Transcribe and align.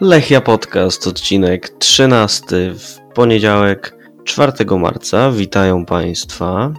Lechia 0.00 0.40
Podcast, 0.40 1.06
odcinek 1.06 1.68
13 1.68 2.74
w 2.74 2.98
poniedziałek 3.14 3.96
4 4.24 4.52
marca. 4.78 5.30
Witają 5.30 5.84
Państwa. 5.84 6.70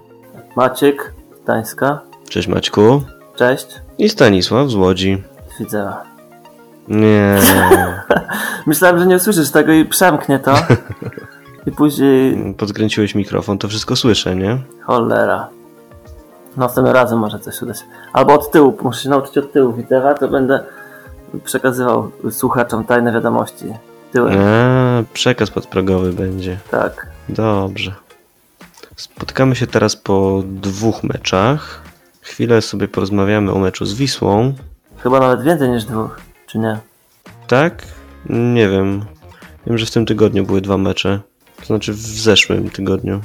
Maciek 0.55 1.13
Gdańska. 1.43 1.99
Cześć 2.29 2.47
Maćku. 2.47 3.01
Cześć. 3.35 3.67
I 3.97 4.09
Stanisław 4.09 4.69
z 4.69 4.75
Łodzi. 4.75 5.23
Widzę. 5.59 5.93
Nie. 6.87 7.39
Myślałem, 8.67 8.99
że 8.99 9.05
nie 9.05 9.15
usłyszysz 9.15 9.51
tego 9.51 9.73
i 9.73 9.85
przemknie 9.85 10.39
to. 10.39 10.55
I 11.65 11.71
później... 11.71 12.53
Podkręciłeś 12.57 13.15
mikrofon, 13.15 13.57
to 13.57 13.67
wszystko 13.67 13.95
słyszę, 13.95 14.35
nie? 14.35 14.57
Cholera. 14.85 15.49
Następnym 16.57 16.93
razem 16.93 17.19
może 17.19 17.39
coś 17.39 17.61
udać. 17.61 17.77
Albo 18.13 18.33
od 18.33 18.51
tyłu, 18.51 18.77
muszę 18.83 19.03
się 19.03 19.09
nauczyć 19.09 19.37
od 19.37 19.51
tyłu 19.51 19.73
widzewa, 19.73 20.13
to 20.13 20.27
będę 20.27 20.63
przekazywał 21.43 22.11
słuchaczom 22.31 22.83
tajne 22.85 23.13
wiadomości. 23.13 23.65
Tyłem. 24.11 24.39
A, 24.39 25.03
przekaz 25.13 25.49
podprogowy 25.49 26.13
będzie. 26.13 26.59
Tak. 26.71 27.07
Dobrze. 27.29 27.93
Spotykamy 28.95 29.55
się 29.55 29.67
teraz 29.67 29.95
po 29.95 30.43
dwóch 30.45 31.03
meczach. 31.03 31.81
Chwilę 32.21 32.61
sobie 32.61 32.87
porozmawiamy 32.87 33.51
o 33.51 33.59
meczu 33.59 33.85
z 33.85 33.93
Wisłą. 33.93 34.53
Chyba 34.97 35.19
nawet 35.19 35.41
więcej 35.41 35.69
niż 35.69 35.85
dwóch, 35.85 36.19
czy 36.47 36.59
nie? 36.59 36.79
Tak? 37.47 37.83
Nie 38.29 38.69
wiem. 38.69 39.05
Wiem, 39.67 39.77
że 39.77 39.85
w 39.85 39.91
tym 39.91 40.05
tygodniu 40.05 40.45
były 40.45 40.61
dwa 40.61 40.77
mecze. 40.77 41.19
To 41.59 41.65
znaczy 41.65 41.93
w 41.93 41.99
zeszłym 41.99 42.69
tygodniu. 42.69 43.21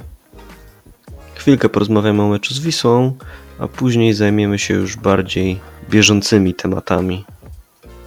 Chwilkę 1.34 1.68
porozmawiamy 1.68 2.22
o 2.22 2.28
meczu 2.28 2.54
z 2.54 2.60
Wisłą, 2.60 3.16
a 3.58 3.68
później 3.68 4.14
zajmiemy 4.14 4.58
się 4.58 4.74
już 4.74 4.96
bardziej 4.96 5.60
bieżącymi 5.90 6.54
tematami. 6.54 7.24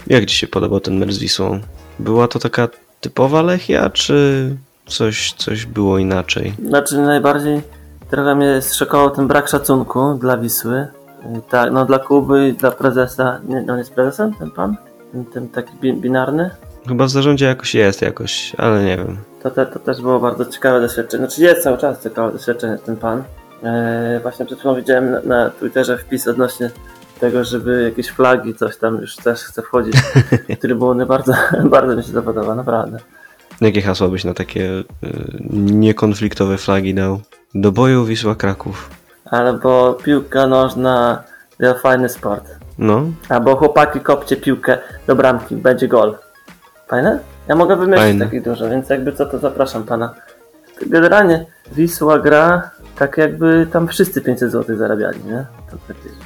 Jak 0.07 0.25
Ci 0.25 0.35
się 0.37 0.47
podobał 0.47 0.79
ten 0.79 0.97
mecz 0.97 1.11
z 1.11 1.17
Wisłą? 1.19 1.59
Była 1.99 2.27
to 2.27 2.39
taka 2.39 2.67
typowa 3.01 3.41
Lechia, 3.41 3.89
czy 3.89 4.49
coś, 4.87 5.33
coś 5.33 5.65
było 5.65 5.97
inaczej? 5.97 6.53
Znaczy 6.67 6.97
najbardziej 6.97 7.61
trochę 8.09 8.35
mnie 8.35 8.61
zszokował 8.61 9.09
ten 9.11 9.27
brak 9.27 9.47
szacunku 9.47 10.13
dla 10.13 10.37
Wisły. 10.37 10.75
Y, 10.77 11.41
Tak, 11.49 11.71
no 11.71 11.85
dla 11.85 11.99
Kuby 11.99 12.47
i 12.47 12.53
dla 12.53 12.71
prezesa. 12.71 13.39
Nie, 13.47 13.65
on 13.73 13.77
jest 13.77 13.93
prezesem, 13.93 14.33
ten 14.33 14.51
pan? 14.51 14.75
Ten, 15.11 15.25
ten 15.25 15.49
taki 15.49 15.71
bi- 15.81 15.93
binarny? 16.01 16.49
Chyba 16.87 17.05
w 17.05 17.09
zarządzie 17.09 17.45
jakoś 17.45 17.75
jest 17.75 18.01
jakoś, 18.01 18.53
ale 18.57 18.83
nie 18.83 18.97
wiem. 18.97 19.17
To, 19.43 19.51
to 19.51 19.79
też 19.79 20.01
było 20.01 20.19
bardzo 20.19 20.45
ciekawe 20.45 20.81
doświadczenie. 20.81 21.25
Znaczy 21.27 21.41
jest 21.41 21.63
cały 21.63 21.77
czas 21.77 22.03
ciekawe 22.03 22.31
doświadczenie 22.31 22.77
ten 22.77 22.97
pan. 22.97 23.23
Eee, 23.63 24.19
właśnie 24.21 24.45
przed 24.45 24.59
chwilą 24.59 24.75
widziałem 24.75 25.11
na, 25.11 25.21
na 25.21 25.49
Twitterze 25.49 25.97
wpis 25.97 26.27
odnośnie 26.27 26.69
tego, 27.19 27.43
żeby 27.43 27.83
jakieś 27.83 28.07
flagi, 28.07 28.55
coś 28.55 28.77
tam 28.77 28.95
już 29.01 29.15
też 29.15 29.43
chce 29.43 29.61
wchodzić. 29.61 29.95
Trybuny 30.61 31.05
bardzo, 31.05 31.33
bardzo 31.75 31.95
mi 31.95 32.03
się 32.03 32.13
to 32.13 32.21
podoba, 32.21 32.55
naprawdę. 32.55 32.97
Jakie 33.61 33.81
hasło 33.81 34.07
byś 34.07 34.23
na 34.23 34.33
takie 34.33 34.61
y, 34.69 34.83
niekonfliktowe 35.71 36.57
flagi 36.57 36.93
dał? 36.93 37.21
Do 37.55 37.71
boju 37.71 38.05
Wisła 38.05 38.35
Kraków. 38.35 38.89
Albo 39.25 39.93
piłka 39.93 40.47
nożna, 40.47 41.23
to 41.59 41.75
fajny 41.75 42.09
sport. 42.09 42.55
No, 42.77 43.03
Albo 43.29 43.55
chłopaki 43.55 43.99
kopcie 43.99 44.35
piłkę 44.37 44.77
do 45.07 45.15
bramki, 45.15 45.55
będzie 45.55 45.87
gol. 45.87 46.17
Fajne? 46.87 47.19
Ja 47.47 47.55
mogę 47.55 47.75
wymyślić 47.75 47.99
Fajne. 48.05 48.25
takich 48.25 48.41
dużo, 48.43 48.69
więc 48.69 48.89
jakby 48.89 49.13
co 49.13 49.25
to 49.25 49.39
zapraszam 49.39 49.83
pana. 49.83 50.13
Generalnie 50.81 51.45
Wisła 51.71 52.19
gra 52.19 52.71
tak 52.97 53.17
jakby 53.17 53.67
tam 53.71 53.87
wszyscy 53.87 54.21
500 54.21 54.51
zł 54.51 54.77
zarabiali, 54.77 55.19
nie? 55.27 55.45
To 55.71 55.77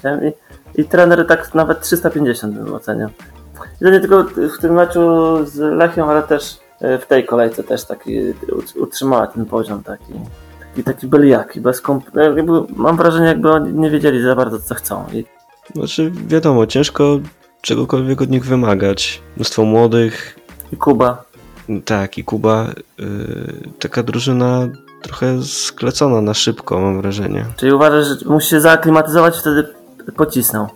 tak. 0.01 0.19
I, 0.23 0.81
I 0.81 0.85
trener 0.85 1.27
tak 1.27 1.55
nawet 1.55 1.81
350 1.81 2.55
bym 2.55 2.73
oceniał. 2.73 3.09
I 3.81 3.83
to 3.83 3.89
nie 3.89 3.99
tylko 3.99 4.23
w 4.23 4.57
tym 4.61 4.73
meczu 4.73 4.99
z 5.45 5.57
Lechią, 5.57 6.09
ale 6.09 6.23
też 6.23 6.57
e, 6.81 6.97
w 6.97 7.05
tej 7.07 7.25
kolejce 7.25 7.63
też 7.63 7.85
taki 7.85 8.19
ut- 8.33 8.77
utrzymała 8.81 9.27
ten 9.27 9.45
poziom 9.45 9.83
taki. 9.83 10.13
Taki, 10.69 10.83
taki 10.83 11.07
byliaki, 11.07 11.61
bez 11.61 11.83
komp- 11.83 12.35
jakby, 12.35 12.51
mam 12.75 12.97
wrażenie 12.97 13.25
jakby 13.27 13.51
oni 13.51 13.73
nie 13.73 13.89
wiedzieli 13.89 14.21
za 14.21 14.35
bardzo 14.35 14.59
co 14.59 14.75
chcą. 14.75 15.05
I 15.13 15.25
znaczy 15.75 16.11
wiadomo, 16.27 16.65
ciężko 16.67 17.19
czegokolwiek 17.61 18.21
od 18.21 18.29
nich 18.29 18.45
wymagać. 18.45 19.21
Mnóstwo 19.35 19.65
młodych, 19.65 20.39
I 20.73 20.77
Kuba. 20.77 21.23
tak, 21.85 22.17
i 22.17 22.23
Kuba, 22.23 22.67
y, 22.99 23.05
taka 23.79 24.03
drużyna 24.03 24.67
trochę 25.01 25.43
sklecona 25.43 26.21
na 26.21 26.33
szybko, 26.33 26.79
mam 26.79 27.01
wrażenie. 27.01 27.45
Czyli 27.57 27.73
uważasz, 27.73 28.07
że 28.07 28.15
musi 28.25 28.49
się 28.49 28.61
zaaklimatyzować, 28.61 29.37
wtedy 29.37 29.67
pocisną. 30.15 30.67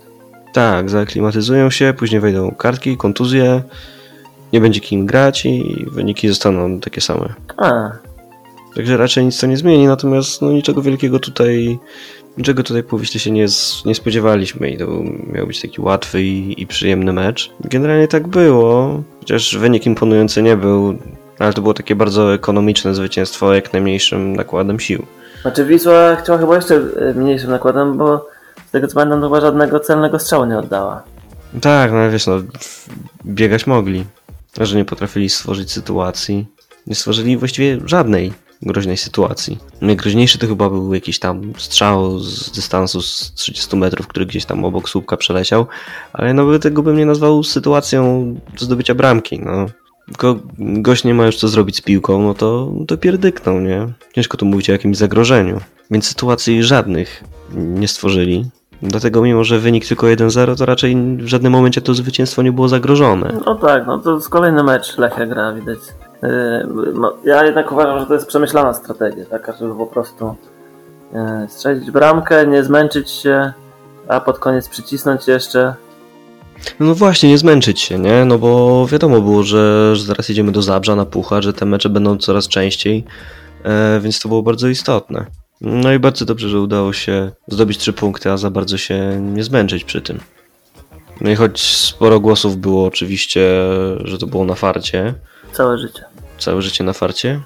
Tak, 0.54 0.90
zaaklimatyzują 0.90 1.70
się, 1.70 1.94
później 1.98 2.22
wejdą 2.22 2.52
kartki, 2.52 2.98
kontuzje, 2.98 3.64
nie 4.54 4.62
będzie 4.62 4.80
kim 4.80 5.06
grać 5.06 5.46
i 5.46 5.86
wyniki 5.92 6.28
zostaną 6.28 6.80
takie 6.80 7.02
same. 7.02 7.34
A, 7.58 7.92
Także 8.76 8.98
raczej 8.98 9.26
nic 9.26 9.40
to 9.40 9.48
nie 9.48 9.58
zmieni, 9.58 9.88
natomiast 9.88 10.42
no, 10.42 10.52
niczego 10.52 10.82
wielkiego 10.82 11.20
tutaj, 11.20 11.80
niczego 12.38 12.64
tutaj 12.64 12.84
po 12.84 13.00
Wiśle 13.00 13.20
się 13.20 13.32
nie, 13.32 13.46
nie 13.86 13.96
spodziewaliśmy 13.96 14.70
i 14.70 14.78
to 14.78 14.88
miał 15.34 15.48
być 15.48 15.62
taki 15.62 15.82
łatwy 15.82 16.24
i, 16.24 16.62
i 16.62 16.68
przyjemny 16.68 17.14
mecz. 17.14 17.52
Generalnie 17.60 18.08
tak 18.08 18.28
było, 18.28 19.04
chociaż 19.20 19.58
wynik 19.58 19.86
imponujący 19.86 20.42
nie 20.42 20.58
był, 20.58 20.98
ale 21.40 21.54
to 21.54 21.62
było 21.62 21.74
takie 21.74 21.96
bardzo 21.96 22.34
ekonomiczne 22.34 22.96
zwycięstwo 22.96 23.54
jak 23.54 23.74
najmniejszym 23.74 24.36
nakładem 24.36 24.80
sił. 24.80 25.06
znaczy 25.42 25.66
Wisła 25.66 26.16
chciała 26.16 26.40
chyba 26.40 26.56
jeszcze 26.56 26.76
e, 26.76 27.14
mniejszym 27.14 27.50
nakładem, 27.50 27.98
bo 27.98 28.28
z 28.68 28.72
tego 28.72 28.88
co 28.88 28.96
pamiętam, 28.96 29.22
chyba 29.22 29.42
żadnego 29.42 29.80
celnego 29.80 30.20
strzału 30.20 30.46
nie 30.46 30.58
oddała. 30.58 31.04
Tak, 31.62 31.92
no 31.92 32.12
wiesz, 32.12 32.28
no, 32.28 32.34
biegać 33.26 33.68
mogli, 33.68 34.06
że 34.62 34.78
nie 34.78 34.86
potrafili 34.86 35.30
stworzyć 35.30 35.72
sytuacji. 35.72 36.48
Nie 36.88 36.96
stworzyli 36.96 37.38
właściwie 37.38 37.80
żadnej 37.86 38.34
groźnej 38.66 38.98
sytuacji. 38.98 39.58
Najgroźniejszy 39.82 40.38
to 40.38 40.48
chyba 40.48 40.70
był 40.70 40.94
jakiś 40.94 41.20
tam 41.20 41.54
strzał 41.58 42.20
z 42.20 42.52
dystansu 42.52 43.02
z 43.02 43.34
30 43.34 43.78
metrów, 43.78 44.08
który 44.08 44.26
gdzieś 44.26 44.46
tam 44.46 44.66
obok 44.66 44.90
słupka 44.90 45.18
przeleciał, 45.18 45.68
ale 46.14 46.34
no 46.34 46.60
tego 46.60 46.84
bym 46.84 46.98
nie 46.98 47.06
nazwał 47.06 47.44
sytuacją 47.44 48.26
do 48.60 48.66
zdobycia 48.66 48.96
bramki, 48.96 49.40
no. 49.40 49.66
Tylko 50.06 50.36
gość 50.58 51.04
nie 51.04 51.14
ma 51.14 51.26
już 51.26 51.38
co 51.38 51.48
zrobić 51.48 51.78
z 51.78 51.82
piłką, 51.82 52.24
no 52.24 52.34
to, 52.34 52.72
to 52.88 52.98
pierdyknął, 52.98 53.60
nie? 53.60 53.88
Ciężko 54.14 54.38
tu 54.38 54.46
mówić 54.46 54.70
o 54.70 54.74
jakimś 54.74 54.98
zagrożeniu. 54.98 55.60
Więc 55.92 56.08
sytuacji 56.08 56.64
żadnych 56.64 57.24
nie 57.54 57.88
stworzyli. 57.88 58.46
Dlatego 58.82 59.22
mimo, 59.22 59.44
że 59.44 59.60
wynik 59.60 59.88
tylko 59.88 60.08
1-0, 60.08 60.58
to 60.58 60.66
raczej 60.66 60.96
w 61.18 61.28
żadnym 61.28 61.52
momencie 61.52 61.82
to 61.82 61.94
zwycięstwo 61.94 62.42
nie 62.42 62.52
było 62.52 62.68
zagrożone. 62.68 63.40
No 63.46 63.56
tak, 63.56 63.88
no 63.88 63.98
to 63.98 64.16
jest 64.16 64.30
kolejny 64.30 64.64
mecz 64.64 64.98
Lechia 64.98 65.26
gra, 65.26 65.54
widać. 65.54 65.80
E, 66.24 66.68
no, 66.94 67.14
ja 67.24 67.46
jednak 67.46 67.72
uważam, 67.72 68.00
że 68.00 68.06
to 68.06 68.14
jest 68.14 68.28
przemyślana 68.28 68.74
strategia, 68.74 69.26
taka, 69.26 69.54
żeby 69.54 69.76
po 69.76 69.88
prostu 69.88 70.36
e, 71.14 71.48
strzelić 71.50 71.92
bramkę, 71.92 72.48
nie 72.48 72.64
zmęczyć 72.64 73.12
się, 73.12 73.54
a 74.08 74.20
pod 74.20 74.40
koniec 74.40 74.70
przycisnąć 74.70 75.28
jeszcze. 75.28 75.74
No 76.80 76.96
właśnie, 76.96 77.30
nie 77.30 77.38
zmęczyć 77.38 77.82
się, 77.82 78.00
nie? 78.00 78.26
No 78.26 78.38
bo 78.38 78.88
wiadomo 78.88 79.22
było, 79.22 79.44
że, 79.44 79.96
że 79.96 80.04
zaraz 80.04 80.30
jedziemy 80.30 80.52
do 80.52 80.62
Zabrza 80.62 80.96
na 80.96 81.06
Puchar, 81.06 81.44
że 81.44 81.54
te 81.54 81.66
mecze 81.66 81.90
będą 81.90 82.18
coraz 82.18 82.48
częściej, 82.48 83.04
e, 83.64 84.00
więc 84.04 84.20
to 84.20 84.30
było 84.30 84.44
bardzo 84.44 84.68
istotne. 84.68 85.26
No 85.62 85.94
i 85.94 86.00
bardzo 86.00 86.26
dobrze, 86.26 86.50
że 86.50 86.60
udało 86.62 86.94
się 86.94 87.32
zdobyć 87.48 87.78
trzy 87.78 87.94
punkty, 87.94 88.32
a 88.32 88.38
za 88.38 88.50
bardzo 88.50 88.78
się 88.78 89.20
nie 89.22 89.44
zmęczyć 89.44 89.84
przy 89.84 90.02
tym. 90.02 90.20
No 91.22 91.30
i 91.32 91.36
choć 91.36 91.76
sporo 91.78 92.20
głosów 92.20 92.58
było 92.58 92.86
oczywiście, 92.86 93.50
że 94.04 94.18
to 94.18 94.28
było 94.28 94.46
na 94.46 94.56
farcie, 94.56 95.14
Całe 95.52 95.78
życie. 95.78 96.04
całe 96.38 96.62
życie 96.62 96.84
na 96.84 96.94
farcie, 96.94 97.40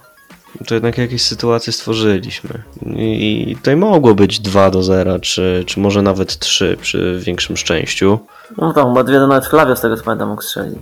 to 0.68 0.73
jednak 0.73 0.97
jakieś 0.97 1.22
sytuacje 1.22 1.73
stworzyliśmy. 1.73 2.50
I 2.95 3.56
tutaj 3.57 3.75
mogło 3.75 4.16
być 4.16 4.40
2 4.40 4.70
do 4.70 4.84
0, 4.84 5.20
czy, 5.20 5.64
czy 5.67 5.79
może 5.79 6.02
nawet 6.02 6.40
3 6.40 6.78
przy 6.81 7.20
większym 7.23 7.58
szczęściu. 7.58 8.20
No 8.58 8.73
tam 8.73 8.87
chyba 8.87 9.03
dwie 9.03 9.20
nawet 9.20 9.46
Flavio 9.46 9.76
z 9.76 9.81
tego 9.81 9.97
co 9.97 10.03
pamiętam 10.03 10.29
mógł 10.29 10.41
strzelić. 10.41 10.79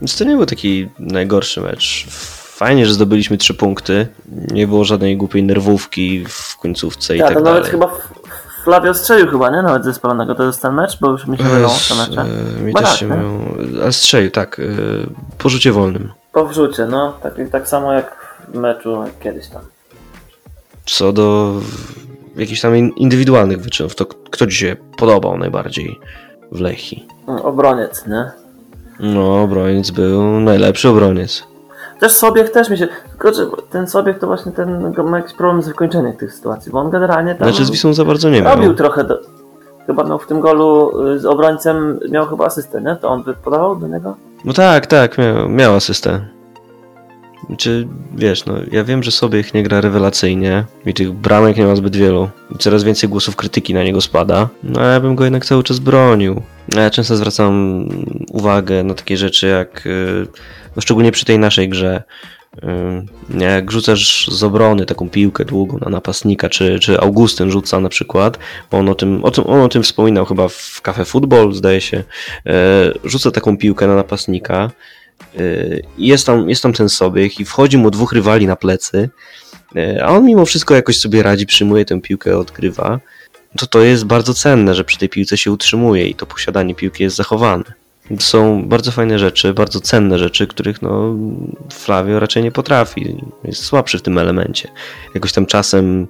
Więc 0.00 0.18
to 0.18 0.24
nie 0.24 0.36
był 0.36 0.46
taki 0.46 0.88
najgorszy 0.98 1.60
mecz. 1.60 2.06
Fajnie, 2.56 2.86
że 2.86 2.94
zdobyliśmy 2.94 3.38
trzy 3.38 3.54
punkty. 3.54 4.06
Nie 4.50 4.66
było 4.66 4.84
żadnej 4.84 5.16
głupiej 5.16 5.42
nerwówki 5.42 6.24
w 6.28 6.56
końcówce 6.56 7.16
i 7.16 7.18
Ja, 7.18 7.26
tak 7.26 7.34
to 7.36 7.40
dalej. 7.42 7.58
nawet 7.60 7.70
chyba 7.72 7.90
Flavio 8.64 8.94
strzelił 8.94 9.28
chyba, 9.30 9.50
nie? 9.50 9.62
Nawet 9.62 9.84
ze 9.84 9.94
spalonego. 9.94 10.34
To 10.34 10.42
jest 10.44 10.62
ten 10.62 10.74
mecz, 10.74 10.98
bo 11.00 11.10
już 11.10 11.26
mi 11.26 11.38
się 11.38 11.44
mylą 11.44 11.68
te 11.88 11.94
mecze. 11.94 12.20
E, 12.58 12.60
Mi 12.62 12.74
też 12.74 12.84
tak, 12.84 12.96
się. 12.96 13.08
Ale 13.82 13.92
strzelił, 13.92 14.30
tak. 14.30 14.58
e, 14.58 14.62
Po 15.38 15.48
rzucie 15.48 15.72
wolnym. 15.72 16.12
Po 16.32 16.46
wrzucie, 16.46 16.86
no. 16.86 17.12
Tak, 17.22 17.32
tak 17.52 17.68
samo 17.68 17.92
jak 17.92 18.25
meczu 18.56 18.96
kiedyś 19.20 19.48
tam. 19.48 19.62
Co 20.86 21.12
do 21.12 21.52
jakichś 22.36 22.60
tam 22.60 22.76
in- 22.76 22.92
indywidualnych 22.96 23.60
wyczynów, 23.60 23.94
to 23.94 24.06
kto 24.06 24.46
ci 24.46 24.56
się 24.56 24.76
podobał 24.98 25.38
najbardziej 25.38 26.00
w 26.52 26.60
Lechii? 26.60 27.06
No, 27.26 27.44
Obroniec, 27.44 28.06
nie? 28.06 28.30
No, 29.00 29.42
obroniec 29.42 29.90
był 29.90 30.22
najlepszy 30.40 30.88
obroniec. 30.88 31.44
Też 32.00 32.12
Sobiech 32.12 32.50
też 32.50 32.70
mi 32.70 32.78
się... 32.78 32.88
Tylko, 33.10 33.34
że 33.34 33.46
ten 33.70 33.86
Sobiech 33.88 34.18
to 34.18 34.26
właśnie 34.26 34.52
ten 34.52 34.94
ma 35.04 35.16
jakiś 35.18 35.32
problem 35.34 35.62
z 35.62 35.68
wykończeniem 35.68 36.16
tych 36.16 36.32
sytuacji, 36.34 36.72
bo 36.72 36.78
on 36.80 36.90
generalnie 36.90 37.34
tam 37.34 37.48
Znaczy 37.48 37.64
z 37.64 37.70
Wisłą 37.70 37.94
za 37.94 38.04
bardzo 38.04 38.30
nie 38.30 38.42
robił 38.42 38.64
miał. 38.64 38.74
trochę 38.74 39.04
do... 39.04 39.20
Chyba 39.86 40.04
miał 40.04 40.18
w 40.18 40.26
tym 40.26 40.40
golu 40.40 41.00
y, 41.06 41.18
z 41.18 41.24
obrońcem, 41.26 42.00
miał 42.10 42.26
chyba 42.26 42.46
asystę, 42.46 42.82
nie? 42.82 42.96
To 42.96 43.08
on 43.08 43.22
by 43.22 43.34
podawał 43.34 43.76
do 43.76 43.88
niego? 43.88 44.16
No 44.44 44.52
tak, 44.52 44.86
tak, 44.86 45.18
miał, 45.18 45.48
miał 45.48 45.74
asystę. 45.74 46.20
Czy 47.58 47.88
wiesz, 48.14 48.46
no 48.46 48.54
ja 48.72 48.84
wiem, 48.84 49.02
że 49.02 49.10
sobie 49.10 49.40
ich 49.40 49.54
nie 49.54 49.62
gra 49.62 49.80
rewelacyjnie 49.80 50.64
i 50.86 50.94
tych 50.94 51.12
bramek 51.12 51.56
nie 51.56 51.66
ma 51.66 51.76
zbyt 51.76 51.96
wielu. 51.96 52.30
I 52.54 52.58
coraz 52.58 52.84
więcej 52.84 53.08
głosów 53.08 53.36
krytyki 53.36 53.74
na 53.74 53.84
niego 53.84 54.00
spada. 54.00 54.48
No 54.62 54.80
ja 54.80 55.00
bym 55.00 55.14
go 55.14 55.24
jednak 55.24 55.44
cały 55.44 55.62
czas 55.62 55.78
bronił. 55.78 56.42
A 56.76 56.80
Ja 56.80 56.90
często 56.90 57.16
zwracam 57.16 57.84
uwagę 58.30 58.84
na 58.84 58.94
takie 58.94 59.16
rzeczy 59.16 59.46
jak, 59.46 59.86
y, 59.86 60.26
no 60.76 60.82
szczególnie 60.82 61.12
przy 61.12 61.24
tej 61.24 61.38
naszej 61.38 61.68
grze, 61.68 62.02
y, 63.34 63.38
jak 63.38 63.70
rzucasz 63.72 64.28
z 64.28 64.42
obrony 64.42 64.86
taką 64.86 65.10
piłkę 65.10 65.44
długą 65.44 65.78
na 65.78 65.90
napastnika, 65.90 66.48
czy, 66.48 66.78
czy 66.80 67.00
Augustyn 67.00 67.50
rzuca 67.50 67.80
na 67.80 67.88
przykład, 67.88 68.38
bo 68.70 68.78
on 68.78 68.88
o 68.88 68.94
tym, 68.94 69.24
o 69.24 69.30
tym, 69.30 69.44
on 69.46 69.60
o 69.60 69.68
tym 69.68 69.82
wspominał 69.82 70.24
chyba 70.24 70.48
w 70.48 70.80
Cafe 70.82 71.04
Football, 71.04 71.52
zdaje 71.52 71.80
się, 71.80 71.96
y, 71.96 72.52
rzuca 73.04 73.30
taką 73.30 73.56
piłkę 73.56 73.86
na 73.86 73.94
napastnika, 73.94 74.70
jest 75.98 76.26
tam, 76.26 76.48
jest 76.48 76.62
tam 76.62 76.72
ten 76.72 76.88
sobieg 76.88 77.40
i 77.40 77.44
wchodzi 77.44 77.78
mu 77.78 77.90
dwóch 77.90 78.12
rywali 78.12 78.46
na 78.46 78.56
plecy, 78.56 79.10
y, 79.76 80.04
a 80.04 80.08
on 80.08 80.24
mimo 80.24 80.44
wszystko 80.44 80.74
jakoś 80.74 80.98
sobie 80.98 81.22
radzi, 81.22 81.46
przyjmuje 81.46 81.84
tę 81.84 82.00
piłkę, 82.00 82.38
odgrywa, 82.38 83.00
to 83.58 83.66
to 83.66 83.80
jest 83.80 84.04
bardzo 84.04 84.34
cenne, 84.34 84.74
że 84.74 84.84
przy 84.84 84.98
tej 84.98 85.08
piłce 85.08 85.36
się 85.36 85.52
utrzymuje 85.52 86.08
i 86.08 86.14
to 86.14 86.26
posiadanie 86.26 86.74
piłki 86.74 87.02
jest 87.02 87.16
zachowane. 87.16 87.64
To 88.08 88.22
są 88.22 88.68
bardzo 88.68 88.90
fajne 88.90 89.18
rzeczy, 89.18 89.54
bardzo 89.54 89.80
cenne 89.80 90.18
rzeczy, 90.18 90.46
których 90.46 90.82
no, 90.82 91.14
Flavio 91.72 92.20
raczej 92.20 92.42
nie 92.42 92.52
potrafi. 92.52 93.16
Jest 93.44 93.64
słabszy 93.64 93.98
w 93.98 94.02
tym 94.02 94.18
elemencie. 94.18 94.68
Jakoś 95.14 95.32
tam 95.32 95.46
czasem 95.46 96.06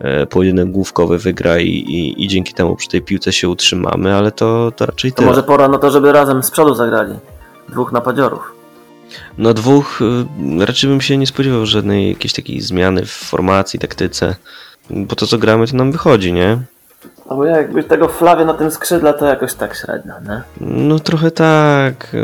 e, 0.00 0.26
pojedynek 0.26 0.70
główkowy 0.70 1.18
wygra 1.18 1.58
i, 1.58 1.68
i, 1.68 2.24
i 2.24 2.28
dzięki 2.28 2.54
temu 2.54 2.76
przy 2.76 2.88
tej 2.88 3.02
piłce 3.02 3.32
się 3.32 3.48
utrzymamy, 3.48 4.14
ale 4.14 4.32
to, 4.32 4.72
to 4.76 4.86
raczej 4.86 5.12
To 5.12 5.16
tyle. 5.16 5.28
może 5.28 5.42
pora 5.42 5.68
na 5.68 5.78
to, 5.78 5.90
żeby 5.90 6.12
razem 6.12 6.42
z 6.42 6.50
przodu 6.50 6.74
zagrali. 6.74 7.14
Dwóch 7.68 7.92
napadziorów. 7.92 8.52
No 9.38 9.54
dwóch, 9.54 10.00
y, 10.60 10.66
raczej 10.66 10.90
bym 10.90 11.00
się 11.00 11.16
nie 11.16 11.26
spodziewał 11.26 11.66
żadnej 11.66 12.08
jakiejś 12.08 12.32
takiej 12.32 12.60
zmiany 12.60 13.06
w 13.06 13.10
formacji, 13.10 13.78
taktyce, 13.78 14.36
bo 14.90 15.16
to 15.16 15.26
co 15.26 15.38
gramy 15.38 15.66
to 15.66 15.76
nam 15.76 15.92
wychodzi, 15.92 16.32
nie? 16.32 16.58
No 17.30 17.36
bo 17.36 17.44
jakby 17.44 17.84
tego 17.84 18.08
Flavia 18.08 18.44
na 18.44 18.54
tym 18.54 18.70
skrzydle 18.70 19.14
to 19.14 19.26
jakoś 19.26 19.54
tak 19.54 19.76
średnio, 19.76 20.14
nie? 20.20 20.42
No 20.60 20.98
trochę 20.98 21.30
tak. 21.30 22.16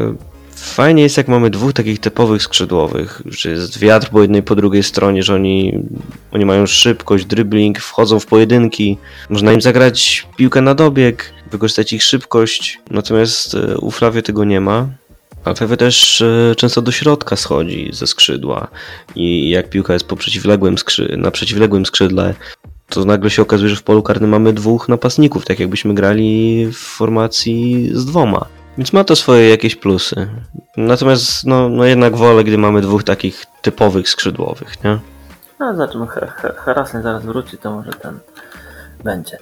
Fajnie 0.56 1.02
jest 1.02 1.16
jak 1.16 1.28
mamy 1.28 1.50
dwóch 1.50 1.72
takich 1.72 2.00
typowych 2.00 2.42
skrzydłowych, 2.42 3.22
że 3.26 3.50
jest 3.50 3.78
wiatr 3.78 4.08
po 4.10 4.22
jednej 4.22 4.42
po 4.42 4.54
drugiej 4.54 4.82
stronie, 4.82 5.22
że 5.22 5.34
oni, 5.34 5.84
oni 6.32 6.44
mają 6.44 6.66
szybkość, 6.66 7.24
dribbling, 7.24 7.78
wchodzą 7.78 8.20
w 8.20 8.26
pojedynki, 8.26 8.98
można 9.28 9.52
im 9.52 9.60
zagrać 9.60 10.26
piłkę 10.36 10.60
na 10.60 10.74
dobieg, 10.74 11.32
wykorzystać 11.50 11.92
ich 11.92 12.02
szybkość, 12.02 12.80
natomiast 12.90 13.54
e, 13.54 13.78
u 13.78 13.90
Flavio 13.90 14.22
tego 14.22 14.44
nie 14.44 14.60
ma. 14.60 14.88
A 15.44 15.54
też 15.76 16.20
e, 16.20 16.54
często 16.56 16.82
do 16.82 16.92
środka 16.92 17.36
schodzi 17.36 17.90
ze 17.92 18.06
skrzydła 18.06 18.68
i 19.14 19.50
jak 19.50 19.70
piłka 19.70 19.92
jest 19.92 20.08
po 20.08 20.16
przeciwległym 20.16 20.74
skrzy- 20.74 21.16
na 21.18 21.30
przeciwległym 21.30 21.86
skrzydle, 21.86 22.34
to 22.88 23.04
nagle 23.04 23.30
się 23.30 23.42
okazuje, 23.42 23.70
że 23.70 23.76
w 23.76 23.82
polu 23.82 24.02
karnym 24.02 24.30
mamy 24.30 24.52
dwóch 24.52 24.88
napastników, 24.88 25.44
tak 25.44 25.60
jakbyśmy 25.60 25.94
grali 25.94 26.66
w 26.66 26.76
formacji 26.76 27.90
z 27.92 28.04
dwoma. 28.04 28.46
Więc 28.78 28.92
ma 28.92 29.04
to 29.04 29.16
swoje 29.16 29.48
jakieś 29.48 29.76
plusy. 29.76 30.28
Natomiast 30.76 31.46
no, 31.46 31.68
no 31.68 31.84
jednak 31.84 32.16
wolę, 32.16 32.44
gdy 32.44 32.58
mamy 32.58 32.80
dwóch 32.80 33.04
takich 33.04 33.44
typowych 33.62 34.08
skrzydłowych, 34.08 34.84
nie? 34.84 34.98
No 35.60 35.74
zobaczymy, 35.76 36.06
Harasen 36.56 37.02
zaraz 37.02 37.24
wróci, 37.24 37.58
to 37.58 37.70
może 37.70 37.92
ten 37.92 38.18
będzie. 39.04 39.38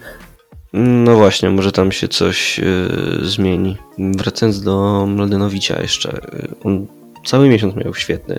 No 0.73 1.17
właśnie, 1.17 1.51
może 1.51 1.73
tam 1.73 1.93
się 1.93 2.09
coś 2.09 2.59
yy, 2.59 3.19
zmieni. 3.23 3.77
Wracając 3.99 4.63
do 4.63 5.07
Mladenowicza 5.07 5.83
jeszcze. 5.83 6.21
yy, 6.33 6.49
On 6.65 6.87
cały 7.25 7.49
miesiąc 7.49 7.77
miał 7.77 7.95
świetny. 7.95 8.39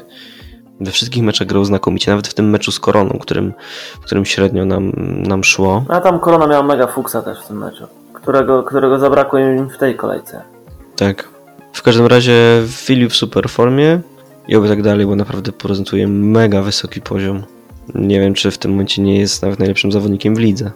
We 0.80 0.92
wszystkich 0.92 1.24
meczach 1.24 1.48
grał 1.48 1.66
znakomicie, 1.66 2.12
nawet 2.12 2.28
w 2.28 2.34
tym 2.34 2.50
meczu 2.50 2.72
z 2.72 2.80
Koroną, 2.80 3.20
którym, 3.22 3.54
którym 4.02 4.26
średnio 4.26 4.66
nam, 4.66 4.92
nam 5.28 5.44
szło. 5.44 5.86
A 5.90 6.02
tam 6.02 6.20
Korona 6.20 6.48
miała 6.48 6.64
mega 6.64 6.88
fuksa 6.88 7.22
też 7.22 7.44
w 7.44 7.48
tym 7.48 7.58
meczu, 7.58 7.88
którego, 8.14 8.64
którego 8.64 9.00
zabrakło 9.00 9.40
im 9.40 9.70
w 9.70 9.78
tej 9.78 9.96
kolejce. 9.96 10.42
Tak. 10.96 11.30
W 11.74 11.82
każdym 11.82 12.06
razie 12.06 12.64
Filip 12.68 13.12
w 13.12 13.16
super 13.16 13.50
formie 13.50 14.02
i 14.48 14.56
oby 14.56 14.70
tak 14.70 14.82
dalej, 14.82 15.06
bo 15.06 15.16
naprawdę 15.16 15.52
prezentuje 15.52 16.08
mega 16.08 16.62
wysoki 16.62 17.02
poziom. 17.02 17.44
Nie 17.96 18.20
wiem, 18.20 18.34
czy 18.34 18.52
w 18.52 18.58
tym 18.58 18.72
momencie 18.72 19.02
nie 19.02 19.20
jest 19.20 19.42
nawet 19.42 19.60
najlepszym 19.60 19.92
zawodnikiem 19.92 20.36
w 20.36 20.40
lidze. 20.40 20.72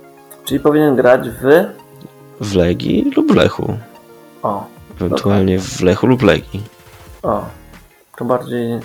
Czyli 0.48 0.60
powinien 0.60 0.96
grać 0.96 1.30
w... 1.30 1.66
W 2.42 2.56
Legii 2.56 3.12
lub 3.16 3.36
Lechu. 3.36 3.78
O, 4.44 4.66
Ewentualnie 4.96 5.60
w 5.60 5.82
Lechu 5.82 6.08
lub 6.08 6.22
Legii. 6.24 6.64
o. 7.24 7.46
To 8.18 8.26
bardziej... 8.26 8.80